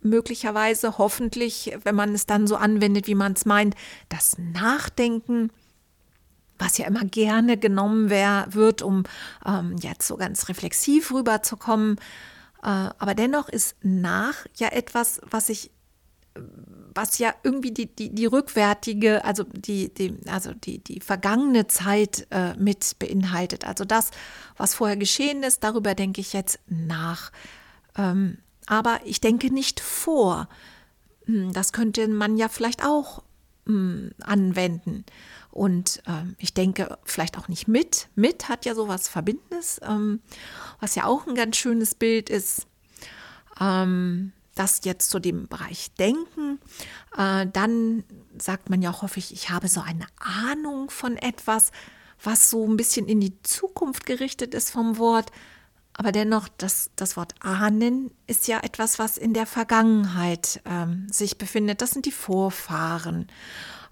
möglicherweise, 0.00 0.98
hoffentlich, 0.98 1.76
wenn 1.82 1.94
man 1.94 2.14
es 2.14 2.26
dann 2.26 2.46
so 2.46 2.56
anwendet, 2.56 3.06
wie 3.06 3.14
man 3.14 3.32
es 3.32 3.46
meint, 3.46 3.74
das 4.08 4.36
Nachdenken 4.38 5.50
was 6.58 6.78
ja 6.78 6.86
immer 6.86 7.04
gerne 7.04 7.56
genommen 7.56 8.10
wär, 8.10 8.46
wird, 8.50 8.82
um 8.82 9.04
ähm, 9.44 9.76
jetzt 9.80 10.06
so 10.06 10.16
ganz 10.16 10.48
reflexiv 10.48 11.12
rüberzukommen. 11.12 11.96
Äh, 12.62 12.68
aber 12.68 13.14
dennoch 13.14 13.48
ist 13.48 13.76
nach 13.82 14.46
ja 14.56 14.68
etwas, 14.68 15.20
was 15.28 15.48
ich 15.48 15.70
was 16.94 17.18
ja 17.18 17.34
irgendwie 17.42 17.72
die, 17.72 17.86
die, 17.86 18.10
die 18.14 18.26
rückwärtige, 18.26 19.24
also 19.24 19.44
die, 19.44 19.92
die, 19.92 20.16
also 20.26 20.52
die, 20.52 20.78
die 20.78 21.00
vergangene 21.00 21.66
Zeit 21.66 22.26
äh, 22.30 22.54
mit 22.54 22.98
beinhaltet. 22.98 23.66
Also 23.66 23.84
das, 23.84 24.10
was 24.56 24.74
vorher 24.74 24.96
geschehen 24.96 25.42
ist, 25.42 25.64
darüber 25.64 25.94
denke 25.94 26.20
ich 26.20 26.32
jetzt 26.32 26.58
nach. 26.68 27.32
Ähm, 27.96 28.38
aber 28.66 29.00
ich 29.04 29.20
denke 29.20 29.52
nicht 29.52 29.80
vor. 29.80 30.48
Hm, 31.26 31.52
das 31.52 31.72
könnte 31.72 32.06
man 32.08 32.36
ja 32.36 32.48
vielleicht 32.48 32.84
auch 32.84 33.22
hm, 33.66 34.12
anwenden. 34.20 35.04
Und 35.50 36.02
ähm, 36.06 36.34
ich 36.38 36.52
denke 36.52 36.98
vielleicht 37.04 37.38
auch 37.38 37.48
nicht 37.48 37.68
mit. 37.68 38.08
Mit 38.14 38.48
hat 38.48 38.64
ja 38.64 38.74
sowas 38.74 39.08
Verbindendes, 39.08 39.80
ähm, 39.82 40.20
was 40.80 40.94
ja 40.96 41.04
auch 41.06 41.26
ein 41.26 41.34
ganz 41.34 41.56
schönes 41.56 41.94
Bild 41.94 42.28
ist. 42.28 42.66
Ähm, 43.60 44.32
das 44.54 44.80
jetzt 44.84 45.10
zu 45.10 45.18
dem 45.18 45.48
Bereich 45.48 45.92
Denken, 45.94 46.60
äh, 47.16 47.46
dann 47.46 48.04
sagt 48.38 48.70
man 48.70 48.82
ja 48.82 48.90
auch 48.90 49.02
häufig, 49.02 49.32
ich 49.32 49.50
habe 49.50 49.68
so 49.68 49.80
eine 49.80 50.06
Ahnung 50.18 50.90
von 50.90 51.16
etwas, 51.16 51.70
was 52.22 52.50
so 52.50 52.66
ein 52.66 52.76
bisschen 52.76 53.06
in 53.06 53.20
die 53.20 53.40
Zukunft 53.42 54.06
gerichtet 54.06 54.54
ist 54.54 54.70
vom 54.70 54.98
Wort. 54.98 55.30
Aber 55.96 56.10
dennoch, 56.10 56.48
das, 56.58 56.90
das 56.96 57.16
Wort 57.16 57.34
ahnen 57.40 58.10
ist 58.26 58.48
ja 58.48 58.60
etwas, 58.60 58.98
was 58.98 59.16
in 59.16 59.32
der 59.32 59.46
Vergangenheit 59.46 60.60
ähm, 60.64 61.06
sich 61.10 61.38
befindet. 61.38 61.80
Das 61.82 61.92
sind 61.92 62.06
die 62.06 62.12
Vorfahren. 62.12 63.28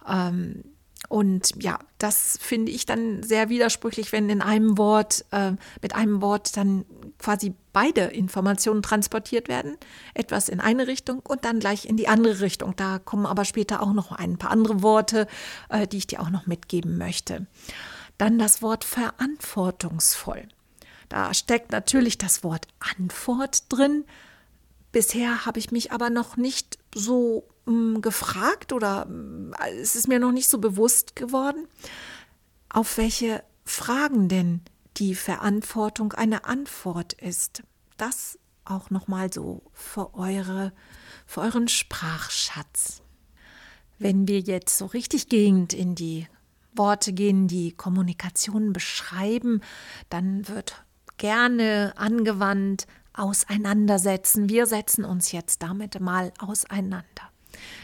Ähm, 0.09 0.65
und 1.09 1.63
ja, 1.63 1.79
das 1.99 2.39
finde 2.41 2.73
ich 2.73 2.87
dann 2.87 3.23
sehr 3.23 3.49
widersprüchlich, 3.49 4.13
wenn 4.13 4.31
in 4.31 4.41
einem 4.41 4.79
Wort, 4.79 5.25
äh, 5.31 5.53
mit 5.83 5.95
einem 5.95 6.23
Wort 6.23 6.57
dann 6.57 6.85
quasi 7.19 7.55
beide 7.73 8.03
Informationen 8.03 8.83
transportiert 8.83 9.49
werden. 9.49 9.77
Etwas 10.15 10.49
in 10.49 10.61
eine 10.61 10.87
Richtung 10.87 11.21
und 11.21 11.45
dann 11.45 11.61
gleich 11.61 11.87
in 11.87 11.97
die 11.97 12.09
andere 12.09 12.41
Richtung. 12.41 12.75
Da 12.77 12.99
kommen 12.99 13.27
aber 13.27 13.45
später 13.45 13.83
auch 13.83 13.93
noch 13.93 14.13
ein 14.13 14.39
paar 14.39 14.51
andere 14.51 14.83
Worte, 14.83 15.27
äh, 15.69 15.87
die 15.87 15.99
ich 15.99 16.07
dir 16.07 16.21
auch 16.21 16.31
noch 16.31 16.47
mitgeben 16.47 16.99
möchte. 16.99 17.47
Dann 18.19 18.39
das 18.39 18.63
Wort 18.63 18.85
verantwortungsvoll. 18.85 20.49
Da 21.09 21.35
steckt 21.35 21.73
natürlich 21.73 22.17
das 22.17 22.43
Wort 22.43 22.69
Antwort 22.97 23.65
drin. 23.69 24.05
Bisher 24.93 25.45
habe 25.47 25.59
ich 25.59 25.73
mich 25.73 25.93
aber 25.93 26.11
noch 26.11 26.37
nicht 26.37 26.79
so 26.95 27.45
mh, 27.67 28.01
gefragt 28.01 28.73
oder 28.73 29.07
mh, 29.07 29.57
es 29.81 29.97
ist 29.97 30.09
mir 30.09 30.19
noch 30.19 30.33
nicht 30.33 30.49
so 30.49 30.59
bewusst 30.59 31.17
geworden, 31.17 31.67
auf 32.69 32.97
welche 32.97 33.43
Fragen 33.65 34.29
denn 34.29 34.61
die 34.97 35.15
Verantwortung 35.15 36.13
eine 36.13 36.45
Antwort 36.45 37.13
ist. 37.15 37.63
Das 37.97 38.39
auch 38.65 38.91
noch 38.91 39.09
mal 39.09 39.33
so 39.33 39.63
für 39.73 40.15
eure 40.15 40.73
für 41.27 41.41
euren 41.41 41.69
Sprachschatz. 41.69 43.03
Wenn 43.99 44.29
wir 44.29 44.41
jetzt 44.41 44.77
so 44.79 44.87
richtig 44.87 45.29
gehend 45.29 45.73
in 45.73 45.95
die 45.95 46.27
Worte 46.75 47.13
gehen, 47.13 47.49
die 47.49 47.73
Kommunikation 47.73 48.73
beschreiben, 48.73 49.61
dann 50.11 50.49
wird 50.49 50.85
gerne 51.19 51.93
angewandt 51.97 52.87
auseinandersetzen. 53.15 54.49
Wir 54.49 54.67
setzen 54.67 55.05
uns 55.05 55.33
jetzt 55.33 55.63
damit 55.63 56.01
mal 56.01 56.33
auseinander. 56.39 57.32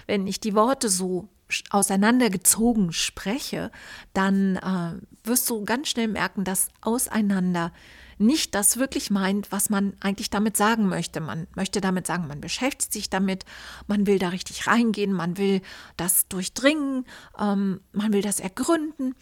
Wenn 0.07 0.27
ich 0.27 0.41
die 0.41 0.55
Worte 0.55 0.89
so 0.89 1.29
auseinandergezogen 1.71 2.93
spreche, 2.93 3.71
dann 4.13 4.57
äh, 4.57 5.27
wirst 5.27 5.49
du 5.49 5.65
ganz 5.65 5.89
schnell 5.89 6.09
merken, 6.09 6.45
dass 6.45 6.69
auseinander 6.81 7.73
nicht 8.19 8.55
das 8.55 8.77
wirklich 8.79 9.11
meint, 9.11 9.53
was 9.53 9.71
man 9.71 9.95
eigentlich 10.01 10.31
damit 10.31 10.57
sagen 10.57 10.89
möchte. 10.89 11.21
Man 11.21 11.47
möchte 11.55 11.81
damit 11.81 12.07
sagen, 12.07 12.27
man 12.27 12.41
beschäftigt 12.41 12.93
sich 12.93 13.11
damit, 13.11 13.45
man 13.87 14.07
will 14.07 14.19
da 14.19 14.29
richtig 14.29 14.67
reingehen, 14.67 15.13
man 15.13 15.39
will 15.39 15.63
das 15.97 16.29
durchdringen, 16.29 17.07
ähm, 17.39 17.81
man 17.93 18.13
will 18.13 18.23
das 18.23 18.41
ergründen. 18.41 19.15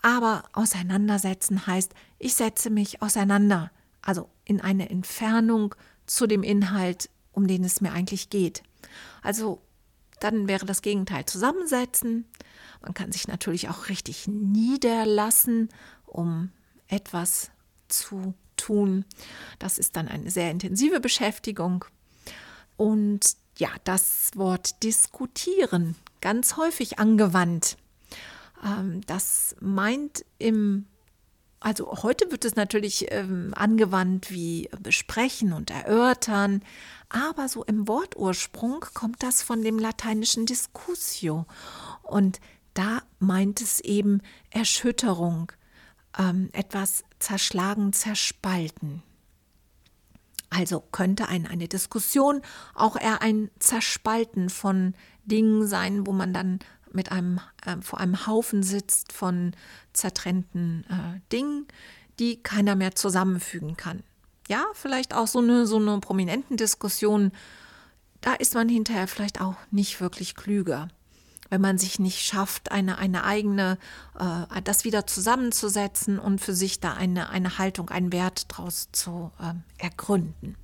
Aber 0.00 0.44
auseinandersetzen 0.52 1.66
heißt, 1.66 1.92
ich 2.18 2.34
setze 2.34 2.70
mich 2.70 3.02
auseinander, 3.02 3.70
also 4.02 4.28
in 4.44 4.60
eine 4.60 4.90
Entfernung 4.90 5.74
zu 6.06 6.26
dem 6.26 6.42
Inhalt, 6.42 7.10
um 7.32 7.46
den 7.46 7.64
es 7.64 7.80
mir 7.80 7.92
eigentlich 7.92 8.30
geht. 8.30 8.62
Also 9.22 9.62
dann 10.20 10.48
wäre 10.48 10.66
das 10.66 10.82
Gegenteil 10.82 11.26
zusammensetzen. 11.26 12.26
Man 12.80 12.94
kann 12.94 13.12
sich 13.12 13.28
natürlich 13.28 13.68
auch 13.68 13.88
richtig 13.88 14.26
niederlassen, 14.28 15.68
um 16.06 16.50
etwas 16.88 17.50
zu 17.88 18.34
tun. 18.56 19.04
Das 19.58 19.78
ist 19.78 19.96
dann 19.96 20.08
eine 20.08 20.30
sehr 20.30 20.50
intensive 20.50 21.00
Beschäftigung. 21.00 21.84
Und 22.76 23.36
ja, 23.56 23.68
das 23.84 24.30
Wort 24.34 24.82
diskutieren, 24.82 25.94
ganz 26.20 26.56
häufig 26.56 26.98
angewandt. 26.98 27.76
Ähm, 28.64 29.00
das 29.06 29.54
meint 29.60 30.24
im 30.38 30.86
also 31.64 31.90
heute 32.02 32.30
wird 32.30 32.44
es 32.44 32.56
natürlich 32.56 33.06
ähm, 33.10 33.54
angewandt 33.56 34.30
wie 34.30 34.68
besprechen 34.82 35.54
und 35.54 35.70
erörtern, 35.70 36.62
aber 37.08 37.48
so 37.48 37.64
im 37.64 37.88
Wortursprung 37.88 38.84
kommt 38.92 39.22
das 39.22 39.40
von 39.40 39.62
dem 39.62 39.78
lateinischen 39.78 40.44
discussio 40.44 41.46
und 42.02 42.38
da 42.74 43.00
meint 43.18 43.62
es 43.62 43.80
eben 43.80 44.20
Erschütterung, 44.50 45.52
ähm, 46.18 46.50
etwas 46.52 47.02
zerschlagen, 47.18 47.94
zerspalten. 47.94 49.02
Also 50.50 50.80
könnte 50.92 51.28
ein, 51.28 51.46
eine 51.46 51.66
Diskussion 51.66 52.42
auch 52.74 53.00
eher 53.00 53.22
ein 53.22 53.50
Zerspalten 53.58 54.50
von 54.50 54.92
Dingen 55.24 55.66
sein, 55.66 56.06
wo 56.06 56.12
man 56.12 56.34
dann 56.34 56.58
mit 56.94 57.12
einem, 57.12 57.40
äh, 57.64 57.76
vor 57.80 58.00
einem 58.00 58.26
Haufen 58.26 58.62
sitzt 58.62 59.12
von 59.12 59.52
zertrennten 59.92 60.84
äh, 60.88 61.20
Dingen, 61.32 61.66
die 62.18 62.42
keiner 62.42 62.76
mehr 62.76 62.94
zusammenfügen 62.94 63.76
kann. 63.76 64.02
Ja, 64.48 64.64
vielleicht 64.74 65.14
auch 65.14 65.26
so 65.26 65.38
eine, 65.38 65.66
so 65.66 65.76
eine 65.76 65.98
prominenten 66.00 66.56
Diskussion, 66.56 67.32
da 68.20 68.34
ist 68.34 68.54
man 68.54 68.68
hinterher 68.68 69.08
vielleicht 69.08 69.40
auch 69.40 69.56
nicht 69.70 70.00
wirklich 70.00 70.34
klüger, 70.34 70.88
wenn 71.50 71.60
man 71.60 71.78
sich 71.78 71.98
nicht 71.98 72.20
schafft, 72.20 72.72
eine, 72.72 72.98
eine 72.98 73.24
eigene, 73.24 73.78
äh, 74.18 74.62
das 74.62 74.84
wieder 74.84 75.06
zusammenzusetzen 75.06 76.18
und 76.18 76.40
für 76.40 76.54
sich 76.54 76.80
da 76.80 76.94
eine, 76.94 77.30
eine 77.30 77.58
Haltung, 77.58 77.90
einen 77.90 78.12
Wert 78.12 78.46
draus 78.48 78.88
zu 78.92 79.30
äh, 79.40 79.54
ergründen. 79.82 80.56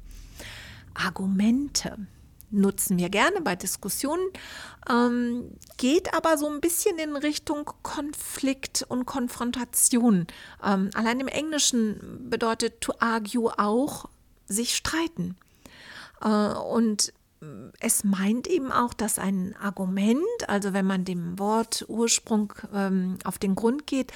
Argumente 0.95 1.97
nutzen 2.51 2.99
wir 2.99 3.09
gerne 3.09 3.41
bei 3.41 3.57
Diskussionen, 3.57 4.27
ähm, 4.89 5.53
geht 5.77 6.15
aber 6.15 6.37
so 6.37 6.49
ein 6.49 6.61
bisschen 6.61 6.99
in 6.99 7.17
Richtung 7.17 7.71
Konflikt 7.83 8.85
und 8.89 9.07
Konfrontation. 9.07 10.27
Ähm, 10.65 10.91
allein 10.95 11.21
im 11.21 11.29
Englischen 11.29 12.29
bedeutet 12.29 12.81
to 12.81 12.95
argue 12.99 13.59
auch 13.59 14.09
sich 14.47 14.77
streiten. 14.77 15.37
Äh, 16.21 16.29
und 16.29 17.13
es 17.81 18.05
meint 18.05 18.47
eben 18.47 18.71
auch, 18.71 18.93
dass 18.93 19.19
ein 19.19 19.57
Argument, 19.57 20.19
also 20.47 20.75
wenn 20.75 20.85
man 20.85 21.07
dem 21.07 21.39
Wort 21.39 21.87
Ursprung 21.89 22.53
ähm, 22.75 23.17
auf 23.25 23.39
den 23.39 23.55
Grund 23.55 23.87
geht, 23.87 24.13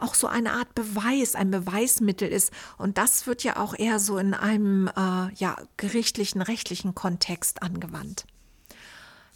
auch 0.00 0.14
so 0.14 0.26
eine 0.26 0.52
Art 0.52 0.74
Beweis, 0.74 1.36
ein 1.36 1.52
Beweismittel 1.52 2.28
ist. 2.28 2.52
Und 2.76 2.98
das 2.98 3.28
wird 3.28 3.44
ja 3.44 3.58
auch 3.58 3.78
eher 3.78 4.00
so 4.00 4.18
in 4.18 4.34
einem 4.34 4.88
äh, 4.88 5.32
ja, 5.34 5.56
gerichtlichen, 5.76 6.42
rechtlichen 6.42 6.96
Kontext 6.96 7.62
angewandt. 7.62 8.26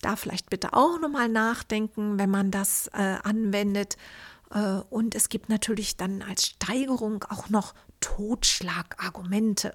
Da 0.00 0.16
vielleicht 0.16 0.50
bitte 0.50 0.72
auch 0.72 1.00
nochmal 1.00 1.28
nachdenken, 1.28 2.18
wenn 2.18 2.30
man 2.30 2.50
das 2.50 2.88
äh, 2.88 3.18
anwendet. 3.22 3.96
Äh, 4.52 4.80
und 4.90 5.14
es 5.14 5.28
gibt 5.28 5.48
natürlich 5.48 5.96
dann 5.96 6.22
als 6.22 6.46
Steigerung 6.46 7.24
auch 7.28 7.50
noch 7.50 7.74
Totschlagargumente. 8.00 9.74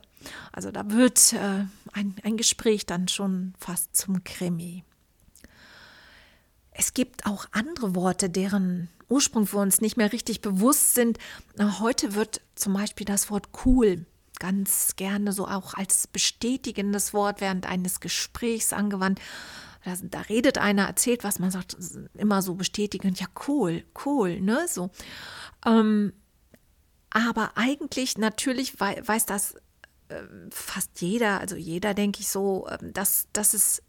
Also 0.52 0.72
da 0.72 0.90
wird 0.90 1.34
äh, 1.34 1.66
ein, 1.92 2.16
ein 2.24 2.38
Gespräch 2.38 2.86
dann 2.86 3.08
schon 3.08 3.54
fast 3.58 3.96
zum 3.96 4.24
Krimi. 4.24 4.84
Es 6.72 6.94
gibt 6.94 7.26
auch 7.26 7.46
andere 7.52 7.96
Worte, 7.96 8.30
deren 8.30 8.90
Ursprung 9.10 9.46
für 9.46 9.58
uns 9.58 9.82
nicht 9.82 9.98
mehr 9.98 10.12
richtig 10.12 10.42
bewusst 10.42 10.96
sind. 10.96 11.20
Heute 11.80 12.16
wird 12.16 12.42
zum 12.56 12.74
Beispiel 12.74 13.06
das 13.06 13.30
Wort 13.30 13.50
cool 13.66 14.06
ganz 14.40 14.96
gerne 14.98 15.32
so 15.32 15.48
auch 15.48 15.74
als 15.74 16.08
bestätigendes 16.08 17.14
Wort 17.14 17.40
während 17.40 17.66
eines 17.66 18.02
Gesprächs 18.02 18.74
angewandt. 18.74 19.22
Da, 19.86 19.94
da, 20.02 20.22
redet 20.22 20.58
einer, 20.58 20.86
erzählt 20.86 21.24
was, 21.24 21.40
man 21.40 21.52
sagt 21.52 21.78
immer 22.16 22.42
so 22.42 22.56
bestätigend, 22.56 23.20
ja 23.20 23.28
cool, 23.48 23.84
cool, 24.06 24.42
ne, 24.42 24.66
so. 24.68 24.90
Ähm, 25.66 26.12
aber 27.14 27.52
eigentlich, 27.56 28.18
natürlich 28.18 28.80
weiß 28.80 29.26
das 29.26 29.56
äh, 30.10 30.24
fast 30.50 31.00
jeder, 31.02 31.40
also 31.40 31.56
jeder, 31.56 31.94
denke 31.94 32.22
ich 32.22 32.28
so, 32.28 32.68
äh, 32.68 32.78
dass, 32.82 33.28
dass 33.34 33.54
es 33.54 33.84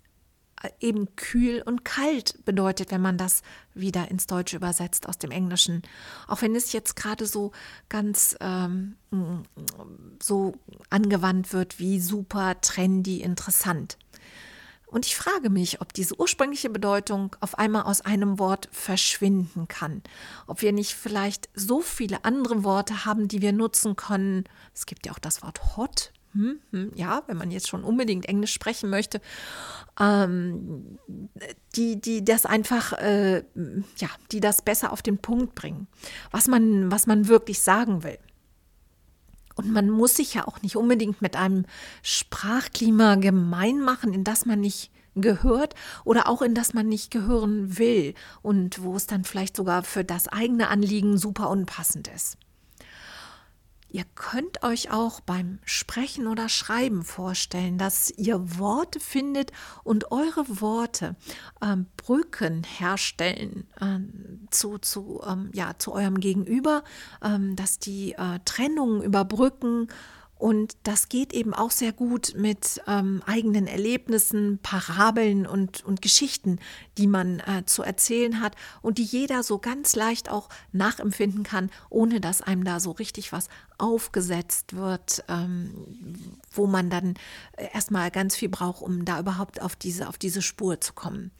äh, 0.63 0.69
eben 0.81 1.17
kühl 1.17 1.63
und 1.65 1.85
kalt 1.85 2.45
bedeutet, 2.45 2.91
wenn 2.91 3.01
man 3.01 3.19
das 3.19 3.43
wieder 3.73 4.11
ins 4.11 4.27
Deutsche 4.27 4.57
übersetzt 4.57 5.09
aus 5.09 5.19
dem 5.19 5.31
Englischen. 5.31 5.83
Auch 6.29 6.43
wenn 6.43 6.55
es 6.55 6.73
jetzt 6.73 6.97
gerade 6.97 7.27
so 7.27 7.53
ganz 7.89 8.37
ähm, 8.41 8.97
so 10.23 10.55
angewandt 10.91 11.53
wird 11.53 11.79
wie 11.79 12.01
super, 12.01 12.61
trendy, 12.61 13.21
interessant. 13.23 13.99
Und 14.95 15.07
ich 15.07 15.17
frage 15.17 15.51
mich, 15.51 15.81
ob 15.81 15.93
diese 15.93 16.21
ursprüngliche 16.21 16.71
Bedeutung 16.71 17.35
auf 17.41 17.59
einmal 17.59 17.83
aus 17.83 18.03
einem 18.03 18.39
Wort 18.39 18.69
verschwinden 18.71 19.67
kann. 19.67 20.05
Ob 20.47 20.63
wir 20.63 20.71
nicht 20.71 20.95
vielleicht 20.95 21.49
so 21.53 21.81
viele 21.81 22.25
andere 22.25 22.63
Worte 22.63 23.05
haben, 23.05 23.27
die 23.27 23.43
wir 23.43 23.53
nutzen 23.53 23.97
können. 23.97 24.45
Es 24.73 24.87
gibt 24.87 25.05
ja 25.05 25.13
auch 25.13 25.19
das 25.19 25.43
Wort 25.43 25.77
hot. 25.77 26.13
Hm, 26.35 26.61
hm, 26.71 26.93
ja, 26.95 27.25
wenn 27.27 27.37
man 27.37 27.51
jetzt 27.51 27.67
schon 27.67 27.83
unbedingt 27.83 28.27
Englisch 28.27 28.53
sprechen 28.55 28.89
möchte, 28.89 29.21
ähm, 29.99 31.01
die, 31.75 32.01
die 32.01 32.25
das 32.25 32.47
einfach, 32.47 32.93
äh, 32.93 33.39
ja, 33.97 34.09
die 34.31 34.39
das 34.39 34.63
besser 34.63 34.93
auf 34.93 35.03
den 35.03 35.19
Punkt 35.19 35.57
bringen, 35.57 35.89
was 36.31 36.47
man, 36.47 36.93
was 36.93 37.09
man 37.09 37.27
wirklich 37.27 37.59
sagen 37.59 38.05
will. 38.05 38.19
Und 39.55 39.71
man 39.71 39.91
muss 39.91 40.17
sich 40.17 40.35
ja 40.35 40.47
auch 40.47 40.63
nicht 40.63 40.77
unbedingt 40.77 41.23
mit 41.23 41.37
einem 41.37 41.65
Sprachklima 42.03 43.17
gemein 43.17 43.81
machen, 43.81 44.13
in 44.13 44.25
das 44.25 44.47
man 44.47 44.61
nicht 44.61 44.91
gehört 45.15 45.75
oder 46.05 46.29
auch 46.29 46.43
in 46.43 46.55
das 46.55 46.75
man 46.75 46.89
nicht 46.89 47.11
gehören 47.11 47.79
will 47.79 48.15
und 48.43 48.83
wo 48.83 48.97
es 48.97 49.07
dann 49.07 49.25
vielleicht 49.25 49.57
sogar 49.57 49.85
für 49.85 50.05
das 50.05 50.29
eigene 50.29 50.69
Anliegen 50.69 51.19
super 51.19 51.51
unpassend 51.51 52.09
ist. 52.09 52.37
Ihr 53.95 54.05
könnt 54.17 54.65
euch 54.65 54.91
auch 54.91 55.21
beim 55.21 55.61
Sprechen 55.65 56.27
oder 56.27 56.49
Schreiben 56.49 57.05
vorstellen, 57.05 57.79
dass 57.79 58.11
ihr 58.11 58.59
Worte 58.59 58.99
findet 58.99 59.53
und 59.85 60.11
eure 60.11 60.61
Worte 60.61 61.15
ähm, 61.63 61.87
Brücken 61.97 62.65
herstellen 62.65 63.69
ähm, 63.81 64.49
zu, 64.51 64.79
zu, 64.79 65.23
ähm, 65.25 65.51
ja, 65.55 65.79
zu 65.79 65.93
eurem 65.93 66.19
Gegenüber, 66.19 66.83
ähm, 67.23 67.55
dass 67.55 67.79
die 67.79 68.15
äh, 68.15 68.41
Trennungen 68.45 69.01
überbrücken 69.01 69.87
und 70.45 70.77
das 70.83 71.09
geht 71.09 71.33
eben 71.33 71.55
auch 71.55 71.71
sehr 71.71 71.95
gut 71.95 72.35
mit 72.37 72.83
ähm, 72.87 73.23
eigenen 73.25 73.67
Erlebnissen, 73.67 74.59
Parabeln 74.63 75.47
und, 75.47 75.83
und 75.87 76.03
Geschichten, 76.03 76.59
die 76.99 77.07
man 77.07 77.41
äh, 77.41 77.65
zu 77.65 77.83
erzählen 77.83 78.43
hat 78.43 78.55
und 78.83 78.99
die 78.99 79.05
jeder 79.05 79.43
so 79.43 79.59
ganz 79.59 79.97
leicht 79.97 80.31
auch 80.31 80.51
nachempfinden 80.71 81.45
kann, 81.45 81.71
ohne 81.89 82.21
dass 82.21 82.43
einem 82.43 82.63
da 82.63 82.79
so 82.79 82.91
richtig 82.91 83.33
was 83.33 83.49
aufgesetzt 83.79 84.77
wird, 84.77 85.25
ähm, 85.29 86.37
wo 86.53 86.67
man 86.67 86.91
dann 86.91 87.15
äh, 87.57 87.69
erstmal 87.73 88.11
ganz 88.11 88.37
viel 88.37 88.51
braucht, 88.51 88.83
um 88.83 89.07
da 89.07 89.21
überhaupt 89.21 89.63
auf 89.63 89.77
diese, 89.77 90.11
auf 90.11 90.19
diese 90.19 90.43
Spur 90.43 90.79
zu 90.79 90.93
kommen. 90.93 91.31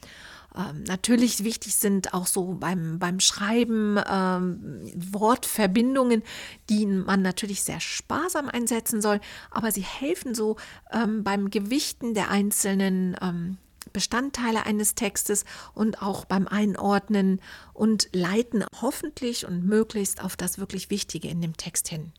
Ähm, 0.55 0.83
natürlich 0.83 1.43
wichtig 1.43 1.75
sind 1.75 2.13
auch 2.13 2.27
so 2.27 2.53
beim, 2.53 2.99
beim 2.99 3.19
Schreiben 3.19 3.99
ähm, 4.09 4.81
Wortverbindungen, 5.11 6.23
die 6.69 6.85
man 6.85 7.21
natürlich 7.21 7.63
sehr 7.63 7.79
sparsam 7.79 8.47
einsetzen 8.47 9.01
soll, 9.01 9.19
aber 9.51 9.71
sie 9.71 9.83
helfen 9.83 10.33
so 10.35 10.57
ähm, 10.91 11.23
beim 11.23 11.49
Gewichten 11.49 12.13
der 12.13 12.29
einzelnen 12.29 13.15
ähm, 13.21 13.57
Bestandteile 13.93 14.65
eines 14.65 14.95
Textes 14.95 15.45
und 15.73 16.01
auch 16.01 16.25
beim 16.25 16.47
Einordnen 16.47 17.41
und 17.73 18.09
leiten 18.13 18.65
hoffentlich 18.81 19.45
und 19.45 19.65
möglichst 19.65 20.23
auf 20.23 20.35
das 20.35 20.57
wirklich 20.57 20.89
Wichtige 20.89 21.27
in 21.27 21.41
dem 21.41 21.55
Text 21.55 21.87
hin. 21.87 22.11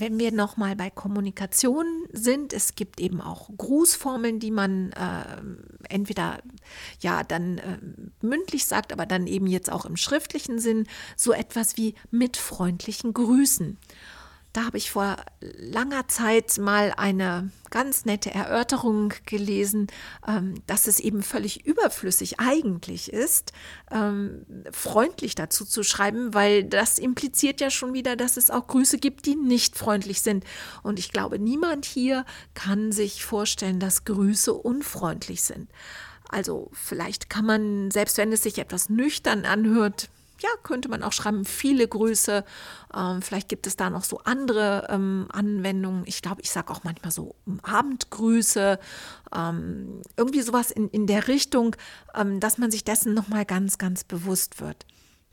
Wenn 0.00 0.20
wir 0.20 0.30
nochmal 0.30 0.76
bei 0.76 0.90
Kommunikation 0.90 2.04
sind, 2.12 2.52
es 2.52 2.76
gibt 2.76 3.00
eben 3.00 3.20
auch 3.20 3.50
Grußformeln, 3.56 4.38
die 4.38 4.52
man 4.52 4.92
äh, 4.92 5.92
entweder 5.92 6.38
ja 7.00 7.24
dann 7.24 7.58
äh, 7.58 7.78
mündlich 8.22 8.66
sagt, 8.66 8.92
aber 8.92 9.06
dann 9.06 9.26
eben 9.26 9.48
jetzt 9.48 9.72
auch 9.72 9.86
im 9.86 9.96
schriftlichen 9.96 10.60
Sinn, 10.60 10.86
so 11.16 11.32
etwas 11.32 11.76
wie 11.76 11.96
mit 12.12 12.36
freundlichen 12.36 13.12
Grüßen. 13.12 13.76
Da 14.58 14.64
habe 14.64 14.76
ich 14.76 14.90
vor 14.90 15.14
langer 15.40 16.08
Zeit 16.08 16.58
mal 16.58 16.92
eine 16.96 17.52
ganz 17.70 18.06
nette 18.06 18.34
Erörterung 18.34 19.14
gelesen, 19.24 19.86
ähm, 20.26 20.54
dass 20.66 20.88
es 20.88 20.98
eben 20.98 21.22
völlig 21.22 21.64
überflüssig 21.64 22.40
eigentlich 22.40 23.12
ist, 23.12 23.52
ähm, 23.92 24.44
freundlich 24.72 25.36
dazu 25.36 25.64
zu 25.64 25.84
schreiben, 25.84 26.34
weil 26.34 26.64
das 26.64 26.98
impliziert 26.98 27.60
ja 27.60 27.70
schon 27.70 27.94
wieder, 27.94 28.16
dass 28.16 28.36
es 28.36 28.50
auch 28.50 28.66
Grüße 28.66 28.98
gibt, 28.98 29.26
die 29.26 29.36
nicht 29.36 29.78
freundlich 29.78 30.22
sind. 30.22 30.42
Und 30.82 30.98
ich 30.98 31.12
glaube, 31.12 31.38
niemand 31.38 31.84
hier 31.84 32.24
kann 32.54 32.90
sich 32.90 33.24
vorstellen, 33.24 33.78
dass 33.78 34.06
Grüße 34.06 34.52
unfreundlich 34.52 35.44
sind. 35.44 35.70
Also 36.28 36.68
vielleicht 36.72 37.30
kann 37.30 37.46
man, 37.46 37.92
selbst 37.92 38.18
wenn 38.18 38.32
es 38.32 38.42
sich 38.42 38.58
etwas 38.58 38.88
nüchtern 38.88 39.44
anhört, 39.44 40.10
ja, 40.40 40.48
könnte 40.62 40.88
man 40.88 41.02
auch 41.02 41.12
schreiben, 41.12 41.44
viele 41.44 41.86
Grüße. 41.86 42.44
Ähm, 42.94 43.22
vielleicht 43.22 43.48
gibt 43.48 43.66
es 43.66 43.76
da 43.76 43.90
noch 43.90 44.04
so 44.04 44.18
andere 44.24 44.86
ähm, 44.90 45.26
Anwendungen. 45.30 46.04
Ich 46.06 46.22
glaube, 46.22 46.42
ich 46.42 46.50
sage 46.50 46.72
auch 46.72 46.84
manchmal 46.84 47.12
so 47.12 47.34
Abendgrüße. 47.62 48.78
Ähm, 49.34 50.02
irgendwie 50.16 50.42
sowas 50.42 50.70
in, 50.70 50.88
in 50.88 51.06
der 51.06 51.28
Richtung, 51.28 51.76
ähm, 52.14 52.40
dass 52.40 52.58
man 52.58 52.70
sich 52.70 52.84
dessen 52.84 53.14
nochmal 53.14 53.44
ganz, 53.44 53.78
ganz 53.78 54.04
bewusst 54.04 54.60
wird. 54.60 54.86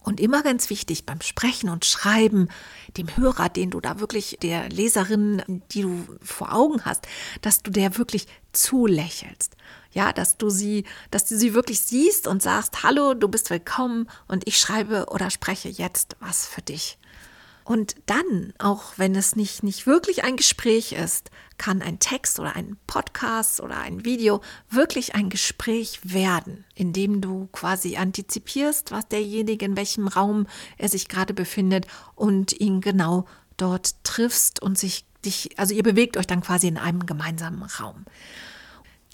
Und 0.06 0.20
immer 0.20 0.44
ganz 0.44 0.70
wichtig 0.70 1.08
beim 1.08 1.20
Sprechen 1.22 1.68
und 1.68 1.84
Schreiben, 1.84 2.50
dem 2.96 3.18
Hörer, 3.18 3.50
den 3.50 3.72
du 3.72 3.82
da 3.82 4.00
wirklich, 4.00 4.38
der 4.40 4.70
Leserin, 4.70 5.42
die 5.72 5.82
du 5.82 6.06
vor 6.22 6.54
Augen 6.54 6.86
hast, 6.86 7.08
dass 7.42 7.64
du 7.64 7.72
der 7.72 7.98
wirklich 7.98 8.28
zulächelst. 8.54 9.56
Ja, 9.96 10.12
dass 10.12 10.36
du 10.36 10.50
sie, 10.50 10.84
dass 11.10 11.24
du 11.24 11.38
sie 11.38 11.54
wirklich 11.54 11.80
siehst 11.80 12.28
und 12.28 12.44
sagst, 12.44 12.84
hallo, 12.84 13.14
du 13.14 13.30
bist 13.30 13.50
willkommen 13.50 14.10
und 14.28 14.46
ich 14.46 14.60
schreibe 14.60 15.06
oder 15.10 15.30
spreche 15.30 15.70
jetzt 15.70 16.18
was 16.20 16.46
für 16.46 16.62
dich. 16.62 16.98
Und 17.64 17.96
dann, 18.06 18.54
auch 18.60 18.84
wenn 18.98 19.16
es 19.16 19.38
nicht, 19.38 19.64
nicht 19.64 19.88
wirklich 19.88 20.26
ein 20.26 20.36
Gespräch 20.36 20.92
ist, 20.92 21.32
kann 21.58 21.82
ein 21.82 22.00
Text 22.00 22.42
oder 22.42 22.58
ein 22.58 22.76
Podcast 22.88 23.62
oder 23.62 23.78
ein 23.78 24.04
Video 24.04 24.42
wirklich 24.70 25.16
ein 25.16 25.30
Gespräch 25.30 26.02
werden, 26.04 26.66
in 26.76 26.92
dem 26.92 27.22
du 27.22 27.48
quasi 27.54 27.96
antizipierst, 27.96 28.92
was 28.92 29.08
derjenige, 29.08 29.66
in 29.66 29.78
welchem 29.78 30.10
Raum 30.10 30.46
er 30.78 30.90
sich 30.90 31.08
gerade 31.08 31.34
befindet 31.34 31.88
und 32.16 32.52
ihn 32.52 32.82
genau 32.82 33.26
dort 33.56 34.04
triffst 34.04 34.62
und 34.62 34.78
sich 34.78 35.06
dich, 35.24 35.58
also 35.58 35.74
ihr 35.74 35.84
bewegt 35.84 36.18
euch 36.18 36.28
dann 36.28 36.42
quasi 36.42 36.68
in 36.68 36.78
einem 36.78 37.06
gemeinsamen 37.06 37.64
Raum. 37.64 38.06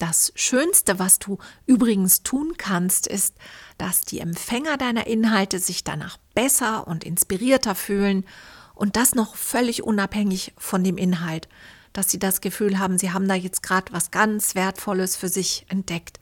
Das 0.02 0.34
Schönste, 0.34 0.98
was 0.98 1.20
du 1.20 1.38
übrigens 1.68 2.24
tun 2.24 2.54
kannst, 2.58 3.06
ist, 3.06 3.36
dass 3.78 4.02
die 4.02 4.20
Empfänger 4.20 4.78
deiner 4.78 5.06
Inhalte 5.06 5.60
sich 5.60 5.84
danach 5.84 6.18
besser 6.34 6.88
und 6.88 7.04
inspirierter 7.04 7.76
fühlen 7.76 8.26
und 8.74 8.96
das 8.96 9.14
noch 9.14 9.36
völlig 9.36 9.84
unabhängig 9.84 10.54
von 10.58 10.84
dem 10.84 10.98
Inhalt. 10.98 11.48
dass 11.94 12.10
sie 12.10 12.20
das 12.20 12.42
Gefühl 12.42 12.80
haben, 12.80 12.98
sie 12.98 13.12
haben 13.12 13.28
da 13.28 13.36
jetzt 13.36 13.62
gerade 13.62 13.94
was 13.94 14.12
ganz 14.12 14.56
Wertvolles 14.56 15.18
für 15.18 15.30
sich 15.30 15.66
entdeckt. 15.68 16.20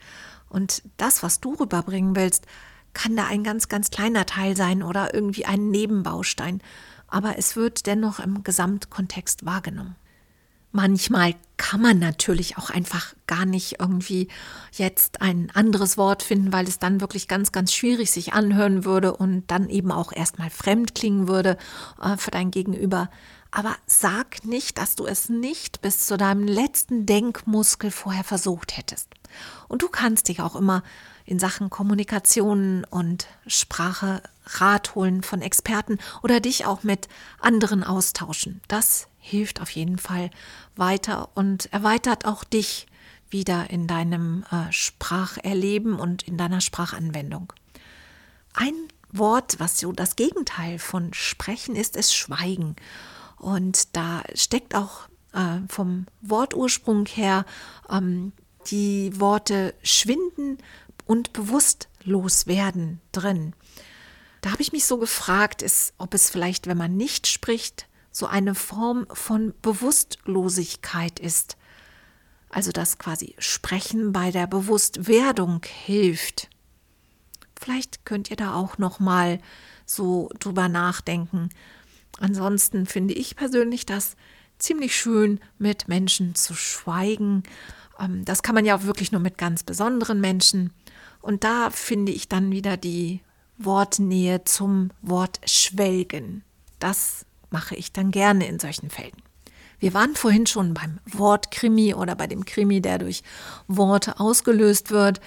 Und 0.50 0.82
das, 0.98 1.22
was 1.24 1.40
du 1.40 1.54
rüberbringen 1.54 2.16
willst, 2.16 2.48
kann 2.94 3.16
da 3.16 3.28
ein 3.28 3.44
ganz, 3.44 3.70
ganz 3.70 3.92
kleiner 3.92 4.26
Teil 4.26 4.58
sein 4.58 4.82
oder 4.82 5.14
irgendwie 5.14 5.46
ein 5.46 5.70
Nebenbaustein. 5.70 6.62
Aber 7.08 7.38
es 7.38 7.56
wird 7.56 7.86
dennoch 7.86 8.20
im 8.20 8.44
Gesamtkontext 8.44 9.46
wahrgenommen. 9.46 9.96
Manchmal 10.72 11.36
kann 11.58 11.82
man 11.82 12.00
natürlich 12.00 12.58
auch 12.58 12.70
einfach 12.70 13.14
gar 13.28 13.46
nicht 13.46 13.80
irgendwie 13.80 14.28
jetzt 14.72 15.22
ein 15.22 15.52
anderes 15.54 15.98
Wort 15.98 16.24
finden, 16.24 16.54
weil 16.54 16.68
es 16.68 16.80
dann 16.80 17.02
wirklich 17.02 17.28
ganz, 17.28 17.52
ganz 17.52 17.74
schwierig 17.74 18.12
sich 18.12 18.34
anhören 18.34 18.86
würde 18.86 19.16
und 19.16 19.50
dann 19.52 19.70
eben 19.70 19.92
auch 19.92 20.12
erstmal 20.14 20.50
fremd 20.50 20.96
klingen 20.96 21.28
würde 21.28 21.58
äh, 22.02 22.18
für 22.18 22.32
dein 22.32 22.52
Gegenüber. 22.52 23.10
Aber 23.52 23.76
sag 23.88 24.46
nicht, 24.46 24.78
dass 24.78 24.96
du 24.96 25.06
es 25.06 25.28
nicht 25.28 25.82
bis 25.82 26.06
zu 26.06 26.18
deinem 26.18 26.48
letzten 26.48 27.06
Denkmuskel 27.06 27.90
vorher 27.90 28.24
versucht 28.24 28.78
hättest. 28.78 29.10
Und 29.68 29.82
du 29.82 29.90
kannst 29.90 30.28
dich 30.28 30.42
auch 30.42 30.56
immer 30.56 30.84
in 31.26 31.40
Sachen 31.40 31.70
Kommunikation 31.70 32.86
und 32.90 33.28
Sprache 33.48 34.22
Rat 34.46 34.96
holen 34.96 35.24
von 35.24 35.42
Experten 35.42 36.00
oder 36.24 36.40
dich 36.40 36.66
auch 36.66 36.84
mit 36.84 37.08
anderen 37.40 37.84
austauschen. 37.84 38.62
Das 38.68 39.09
hilft 39.20 39.62
auf 39.62 39.70
jeden 39.72 39.98
Fall 39.98 40.30
weiter 40.76 41.30
und 41.36 41.72
erweitert 41.72 42.26
auch 42.26 42.44
dich 42.44 42.88
wieder 43.30 43.70
in 43.70 43.88
deinem 43.88 44.44
äh, 44.52 44.72
Spracherleben 44.72 46.00
und 46.00 46.24
in 46.24 46.38
deiner 46.38 46.62
Sprachanwendung. 46.62 47.54
Ein 48.54 48.74
Wort, 49.12 49.60
was 49.60 49.80
so 49.80 49.92
das 49.92 50.16
Gegenteil 50.16 50.80
von 50.80 51.14
Sprechen 51.14 51.76
ist, 51.76 51.96
ist 51.96 52.16
Schweigen. 52.16 52.76
Und 53.38 53.96
da 53.96 54.24
steckt 54.34 54.76
auch 54.76 55.08
äh, 55.34 55.60
vom 55.68 56.06
Wortursprung 56.22 57.06
her 57.06 57.46
ähm, 57.90 58.34
die 58.68 59.12
Worte 59.20 59.74
schwinden 59.84 60.58
und 61.06 61.34
bewusstlos 61.34 62.48
werden 62.48 63.02
drin. 63.12 63.54
Da 64.42 64.52
habe 64.52 64.62
ich 64.62 64.72
mich 64.72 64.86
so 64.86 64.98
gefragt, 64.98 65.62
ist, 65.62 65.94
ob 65.98 66.14
es 66.14 66.30
vielleicht, 66.30 66.68
wenn 66.68 66.78
man 66.78 66.96
nicht 66.96 67.28
spricht, 67.28 67.88
so 68.12 68.26
eine 68.26 68.56
Form 68.56 69.06
von 69.12 69.54
Bewusstlosigkeit 69.62 71.20
ist. 71.20 71.58
Also 72.50 72.72
dass 72.72 72.98
quasi 72.98 73.36
Sprechen 73.38 74.12
bei 74.12 74.32
der 74.32 74.48
Bewusstwerdung 74.48 75.62
hilft. 75.86 76.50
Vielleicht 77.60 78.06
könnt 78.06 78.32
ihr 78.32 78.38
da 78.38 78.56
auch 78.56 78.78
noch 78.78 79.00
mal 79.00 79.40
so 79.86 80.30
drüber 80.40 80.70
nachdenken. 80.70 81.50
Ansonsten 82.20 82.86
finde 82.86 83.14
ich 83.14 83.36
persönlich 83.36 83.86
das 83.86 84.16
ziemlich 84.58 84.96
schön, 84.96 85.40
mit 85.58 85.88
Menschen 85.88 86.36
zu 86.36 86.54
schweigen. 86.54 87.44
Ähm, 88.00 88.26
das 88.26 88.44
kann 88.44 88.56
man 88.56 88.66
ja 88.66 88.78
auch 88.78 88.84
wirklich 88.84 89.12
nur 89.12 89.22
mit 89.22 89.38
ganz 89.38 89.64
besonderen 89.64 90.22
Menschen. 90.22 90.72
Und 91.22 91.44
da 91.44 91.70
finde 91.70 92.12
ich 92.12 92.30
dann 92.30 92.52
wieder 92.52 92.78
die 92.78 93.22
Wortnähe 93.58 94.44
zum 94.46 94.92
Wort 95.02 95.40
schwelgen. 95.46 96.44
Das 96.80 97.26
mache 97.50 97.76
ich 97.76 97.92
dann 97.92 98.12
gerne 98.12 98.48
in 98.48 98.60
solchen 98.60 98.90
Fällen. 98.90 99.16
Wir 99.80 99.94
waren 99.94 100.16
vorhin 100.16 100.46
schon 100.46 100.74
beim 100.74 101.00
Wort 101.06 101.52
Krimi 101.52 101.94
oder 101.94 102.16
bei 102.16 102.28
dem 102.28 102.46
Krimi, 102.46 102.82
der 102.82 102.98
durch 102.98 103.24
Worte 103.68 104.20
ausgelöst 104.20 104.92
wird. 104.92 105.22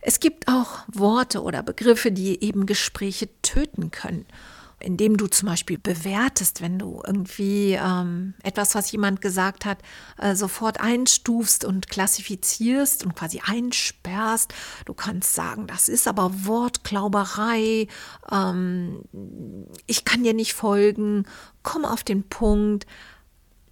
Es 0.00 0.20
gibt 0.20 0.48
auch 0.48 0.78
Worte 0.86 1.42
oder 1.42 1.62
Begriffe, 1.62 2.12
die 2.12 2.42
eben 2.42 2.66
Gespräche 2.66 3.28
töten 3.42 3.90
können 3.90 4.26
indem 4.80 5.16
du 5.16 5.26
zum 5.26 5.48
Beispiel 5.48 5.78
bewertest, 5.78 6.60
wenn 6.60 6.78
du 6.78 7.02
irgendwie 7.06 7.78
ähm, 7.80 8.34
etwas, 8.42 8.74
was 8.74 8.90
jemand 8.92 9.20
gesagt 9.20 9.64
hat, 9.64 9.78
äh, 10.18 10.34
sofort 10.34 10.80
einstufst 10.80 11.64
und 11.64 11.88
klassifizierst 11.88 13.04
und 13.04 13.14
quasi 13.14 13.40
einsperrst. 13.44 14.52
Du 14.86 14.94
kannst 14.94 15.34
sagen, 15.34 15.66
das 15.66 15.88
ist 15.88 16.08
aber 16.08 16.46
Wortklauberei, 16.46 17.88
ähm, 18.30 19.02
ich 19.86 20.04
kann 20.04 20.22
dir 20.22 20.34
nicht 20.34 20.54
folgen, 20.54 21.26
komm 21.62 21.84
auf 21.84 22.02
den 22.02 22.24
Punkt 22.24 22.86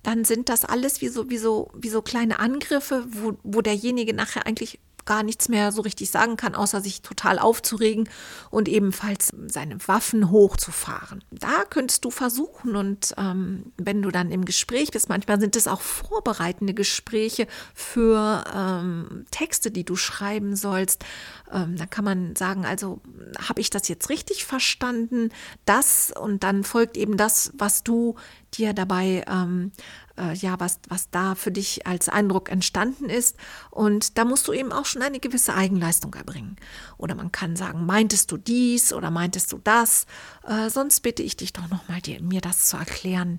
dann 0.05 0.25
sind 0.25 0.49
das 0.49 0.64
alles 0.64 1.03
wie 1.03 1.09
so, 1.09 1.29
wie 1.29 1.37
so, 1.37 1.71
wie 1.75 1.90
so 1.90 2.01
kleine 2.01 2.38
Angriffe, 2.38 3.05
wo, 3.11 3.37
wo 3.42 3.61
derjenige 3.61 4.14
nachher 4.14 4.47
eigentlich 4.47 4.79
gar 5.09 5.23
nichts 5.23 5.49
mehr 5.49 5.73
so 5.73 5.81
richtig 5.81 6.11
sagen 6.11 6.37
kann, 6.37 6.55
außer 6.55 6.83
sich 6.83 7.01
total 7.01 7.38
aufzuregen 7.38 8.11
und 8.51 8.68
ebenfalls 8.68 9.33
seine 9.47 9.79
Waffen 9.88 10.31
hochzufahren. 10.31 11.25
Da 11.31 11.64
könntest 11.68 12.05
du 12.05 12.11
versuchen 12.11 12.77
und 12.77 13.14
ähm, 13.16 13.73
wenn 13.79 14.03
du 14.03 14.11
dann 14.11 14.31
im 14.31 14.44
Gespräch 14.44 14.90
bist, 14.90 15.09
manchmal 15.09 15.40
sind 15.40 15.57
es 15.57 15.66
auch 15.66 15.81
vorbereitende 15.81 16.75
Gespräche 16.75 17.47
für 17.75 18.44
ähm, 18.55 19.25
Texte, 19.31 19.71
die 19.71 19.85
du 19.85 19.97
schreiben 19.97 20.57
sollst. 20.57 21.07
Ähm, 21.51 21.77
da 21.77 21.87
kann 21.87 22.05
man 22.05 22.37
sagen, 22.37 22.66
also 22.66 23.01
habe 23.49 23.62
ich 23.62 23.71
das 23.71 23.88
jetzt 23.88 24.11
richtig 24.11 24.44
verstanden? 24.44 25.31
Das 25.64 26.12
und 26.14 26.44
dann 26.44 26.64
folgt 26.64 26.99
eben 26.99 27.16
das, 27.16 27.51
was 27.57 27.83
du 27.83 28.16
dir 28.53 28.75
dabei 28.75 29.25
ähm, 29.27 29.73
äh, 30.18 30.35
ja, 30.35 30.59
was, 30.61 30.81
was 30.88 31.11
da 31.11 31.35
für 31.35 31.50
dich 31.50 31.87
als 31.87 32.09
Eindruck 32.09 32.50
entstanden 32.50 33.09
ist. 33.09 33.37
Und 33.70 34.18
da 34.18 34.24
musst 34.24 34.48
du 34.48 34.52
eben 34.52 34.72
auch 34.72 34.85
schon 34.85 35.02
eine 35.02 35.20
gewisse 35.20 35.54
Eigenleistung 35.54 36.14
erbringen. 36.14 36.57
Oder 36.96 37.14
man 37.14 37.33
kann 37.33 37.57
sagen, 37.57 37.87
meintest 37.87 38.31
du 38.33 38.37
dies 38.37 38.92
oder 38.92 39.11
meintest 39.11 39.52
du 39.52 39.59
das? 39.62 40.07
Äh, 40.46 40.70
sonst 40.70 41.00
bitte 41.00 41.22
ich 41.22 41.37
dich 41.37 41.52
doch 41.52 41.68
nochmal, 41.68 42.00
mir 42.20 42.40
das 42.40 42.66
zu 42.66 42.76
erklären. 42.76 43.38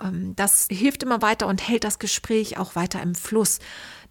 Ähm, 0.00 0.34
das 0.36 0.66
hilft 0.70 1.02
immer 1.02 1.22
weiter 1.22 1.46
und 1.46 1.66
hält 1.66 1.84
das 1.84 1.98
Gespräch 1.98 2.58
auch 2.58 2.76
weiter 2.76 3.02
im 3.02 3.14
Fluss. 3.14 3.58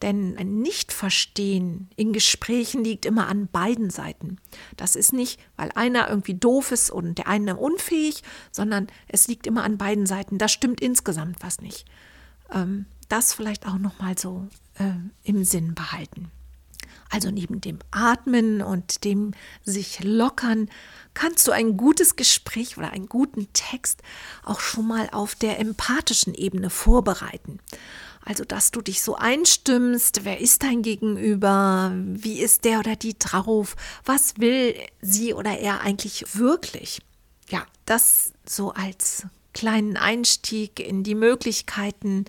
Denn 0.02 0.38
ein 0.38 0.62
Nichtverstehen 0.62 1.90
in 1.96 2.14
Gesprächen 2.14 2.84
liegt 2.84 3.06
immer 3.06 3.28
an 3.28 3.48
beiden 3.48 3.90
Seiten. 3.90 4.38
Das 4.78 4.96
ist 4.96 5.12
nicht, 5.12 5.42
weil 5.58 5.72
einer 5.76 6.10
irgendwie 6.10 6.36
doof 6.36 6.72
ist 6.72 6.90
und 6.90 7.18
der 7.18 7.28
eine 7.28 7.58
unfähig, 7.58 8.24
sondern 8.52 8.88
es 9.08 9.28
liegt 9.28 9.46
immer 9.46 9.64
an 9.64 9.78
beiden 9.78 10.06
Seiten. 10.06 10.38
Da 10.38 10.48
stimmt 10.48 10.80
insgesamt 10.80 11.38
was 11.42 11.60
nicht. 11.60 11.86
Ähm, 12.52 12.86
das 13.08 13.34
vielleicht 13.34 13.68
auch 13.68 13.78
noch 13.78 14.00
mal 14.00 14.18
so 14.18 14.48
äh, 14.76 14.94
im 15.24 15.44
Sinn 15.44 15.74
behalten. 15.74 16.32
Also 17.10 17.32
neben 17.32 17.60
dem 17.60 17.80
Atmen 17.90 18.62
und 18.62 19.04
dem 19.04 19.34
sich 19.64 20.04
lockern 20.04 20.70
kannst 21.16 21.48
du 21.48 21.52
ein 21.52 21.76
gutes 21.76 22.16
Gespräch 22.16 22.78
oder 22.78 22.92
einen 22.92 23.10
guten 23.10 23.52
Text 23.54 24.04
auch 24.44 24.60
schon 24.60 24.88
mal 24.88 25.10
auf 25.12 25.34
der 25.34 25.60
empathischen 25.60 26.36
Ebene 26.36 26.70
vorbereiten. 26.70 27.60
Also, 28.24 28.44
dass 28.44 28.70
du 28.70 28.82
dich 28.82 29.02
so 29.02 29.16
einstimmst, 29.16 30.24
wer 30.24 30.40
ist 30.40 30.62
dein 30.62 30.84
Gegenüber, 30.84 31.94
wie 31.96 32.42
ist 32.42 32.64
der 32.64 32.80
oder 32.80 32.96
die 32.96 33.18
drauf, 33.18 33.76
was 34.06 34.38
will 34.38 34.76
sie 35.02 35.34
oder 35.34 35.58
er 35.58 35.82
eigentlich 35.82 36.36
wirklich? 36.36 37.02
Ja, 37.50 37.66
das 37.86 38.34
so 38.48 38.72
als 38.74 39.26
kleinen 39.54 39.98
Einstieg 39.98 40.80
in 40.80 41.04
die 41.04 41.16
Möglichkeiten, 41.16 42.26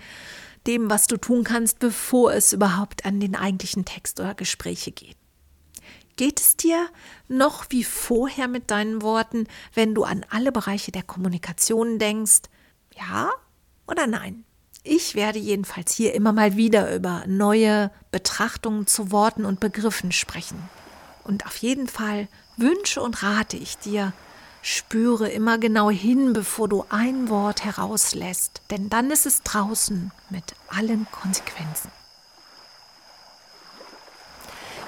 dem, 0.66 0.90
was 0.90 1.06
du 1.06 1.16
tun 1.16 1.44
kannst, 1.44 1.78
bevor 1.78 2.32
es 2.32 2.52
überhaupt 2.52 3.04
an 3.04 3.20
den 3.20 3.34
eigentlichen 3.34 3.84
Text 3.84 4.20
oder 4.20 4.34
Gespräche 4.34 4.92
geht. 4.92 5.16
Geht 6.16 6.38
es 6.38 6.56
dir 6.56 6.86
noch 7.28 7.64
wie 7.70 7.84
vorher 7.84 8.46
mit 8.46 8.70
deinen 8.70 9.00
Worten, 9.00 9.46
wenn 9.74 9.94
du 9.94 10.04
an 10.04 10.26
alle 10.28 10.52
Bereiche 10.52 10.92
der 10.92 11.02
Kommunikation 11.02 11.98
denkst? 11.98 12.42
Ja 12.94 13.30
oder 13.86 14.06
nein? 14.06 14.44
Ich 14.82 15.14
werde 15.14 15.38
jedenfalls 15.38 15.92
hier 15.92 16.14
immer 16.14 16.32
mal 16.32 16.56
wieder 16.56 16.94
über 16.94 17.24
neue 17.26 17.90
Betrachtungen 18.10 18.86
zu 18.86 19.10
Worten 19.12 19.44
und 19.44 19.60
Begriffen 19.60 20.12
sprechen. 20.12 20.58
Und 21.24 21.46
auf 21.46 21.56
jeden 21.58 21.86
Fall 21.86 22.28
wünsche 22.56 23.00
und 23.02 23.22
rate 23.22 23.56
ich 23.56 23.78
dir, 23.78 24.12
spüre 24.62 25.28
immer 25.28 25.58
genau 25.58 25.90
hin, 25.90 26.32
bevor 26.32 26.68
du 26.68 26.84
ein 26.90 27.28
Wort 27.28 27.64
herauslässt, 27.64 28.62
denn 28.70 28.90
dann 28.90 29.10
ist 29.10 29.26
es 29.26 29.42
draußen 29.42 30.10
mit 30.30 30.54
allen 30.68 31.06
Konsequenzen. 31.10 31.90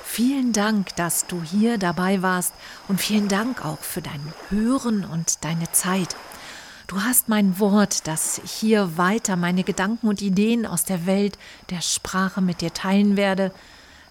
Vielen 0.04 0.52
Dank, 0.52 0.94
dass 0.96 1.26
du 1.26 1.42
hier 1.42 1.78
dabei 1.78 2.20
warst 2.20 2.52
und 2.86 3.00
vielen 3.00 3.28
Dank 3.28 3.64
auch 3.64 3.78
für 3.78 4.02
dein 4.02 4.20
Hören 4.50 5.06
und 5.06 5.42
deine 5.42 5.72
Zeit. 5.72 6.16
Du 6.86 7.00
hast 7.00 7.30
mein 7.30 7.58
Wort, 7.58 8.06
dass 8.06 8.36
ich 8.44 8.52
hier 8.52 8.98
weiter 8.98 9.36
meine 9.36 9.64
Gedanken 9.64 10.08
und 10.08 10.20
Ideen 10.20 10.66
aus 10.66 10.84
der 10.84 11.06
Welt 11.06 11.38
der 11.70 11.80
Sprache 11.80 12.42
mit 12.42 12.60
dir 12.60 12.74
teilen 12.74 13.16
werde. 13.16 13.52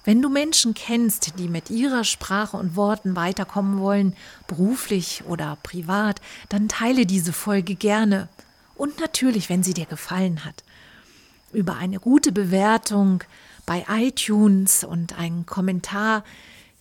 Wenn 0.03 0.21
du 0.21 0.29
Menschen 0.29 0.73
kennst, 0.73 1.37
die 1.37 1.47
mit 1.47 1.69
ihrer 1.69 2.03
Sprache 2.03 2.57
und 2.57 2.75
Worten 2.75 3.15
weiterkommen 3.15 3.79
wollen, 3.79 4.15
beruflich 4.47 5.23
oder 5.27 5.57
privat, 5.61 6.21
dann 6.49 6.67
teile 6.67 7.05
diese 7.05 7.33
Folge 7.33 7.75
gerne. 7.75 8.27
Und 8.75 8.99
natürlich, 8.99 9.49
wenn 9.49 9.61
sie 9.61 9.75
dir 9.75 9.85
gefallen 9.85 10.43
hat. 10.43 10.63
Über 11.53 11.75
eine 11.75 11.99
gute 11.99 12.31
Bewertung 12.31 13.23
bei 13.65 13.85
iTunes 13.89 14.83
und 14.83 15.17
einen 15.17 15.45
Kommentar, 15.45 16.23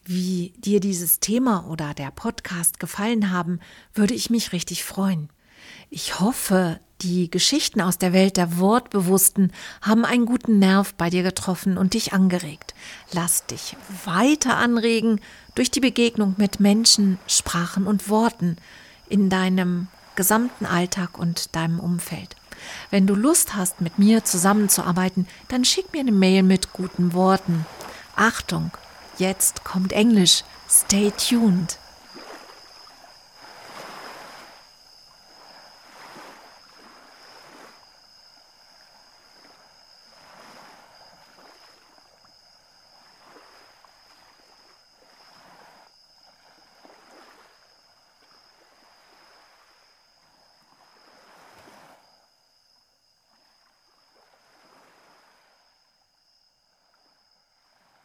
wie 0.04 0.54
dir 0.56 0.80
dieses 0.80 1.20
Thema 1.20 1.66
oder 1.68 1.92
der 1.92 2.11
Podcast 2.11 2.80
gefallen 2.80 3.30
haben, 3.30 3.61
würde 3.92 4.14
ich 4.14 4.30
mich 4.30 4.52
richtig 4.52 4.83
freuen. 4.83 5.28
Ich 5.92 6.20
hoffe, 6.20 6.79
die 7.03 7.33
Geschichten 7.33 7.81
aus 7.81 7.98
der 7.98 8.12
Welt 8.12 8.37
der 8.37 8.59
Wortbewussten 8.59 9.53
haben 9.83 10.05
einen 10.05 10.24
guten 10.24 10.61
Nerv 10.61 10.94
bei 10.94 11.11
dir 11.11 11.24
getroffen 11.24 11.76
und 11.76 11.94
dich 11.94 12.12
angeregt. 12.12 12.74
Lass 13.11 13.44
dich 13.46 13.76
weiter 14.05 14.57
anregen 14.57 15.20
durch 15.57 15.72
die 15.72 15.81
Begegnung 15.81 16.37
mit 16.38 16.61
Menschen, 16.61 17.18
Sprachen 17.26 17.88
und 17.88 18.09
Worten 18.09 18.57
in 19.09 19.31
deinem 19.31 19.88
gesamten 20.14 20.64
Alltag 20.64 21.18
und 21.18 21.57
deinem 21.57 21.81
Umfeld. 21.81 22.37
Wenn 22.90 23.09
du 23.09 23.16
Lust 23.16 23.57
hast, 23.57 23.81
mit 23.81 23.98
mir 23.98 24.24
zusammenzuarbeiten, 24.24 25.26
dann 25.48 25.64
schick 25.64 25.92
mir 25.92 26.00
eine 26.00 26.12
Mail 26.12 26.44
mit 26.44 26.72
guten 26.72 27.14
Worten. 27.14 27.66
Achtung, 28.14 28.70
jetzt 29.18 29.64
kommt 29.64 29.92
Englisch. 29.92 30.44
Stay 30.68 31.11
tuned. 31.11 31.80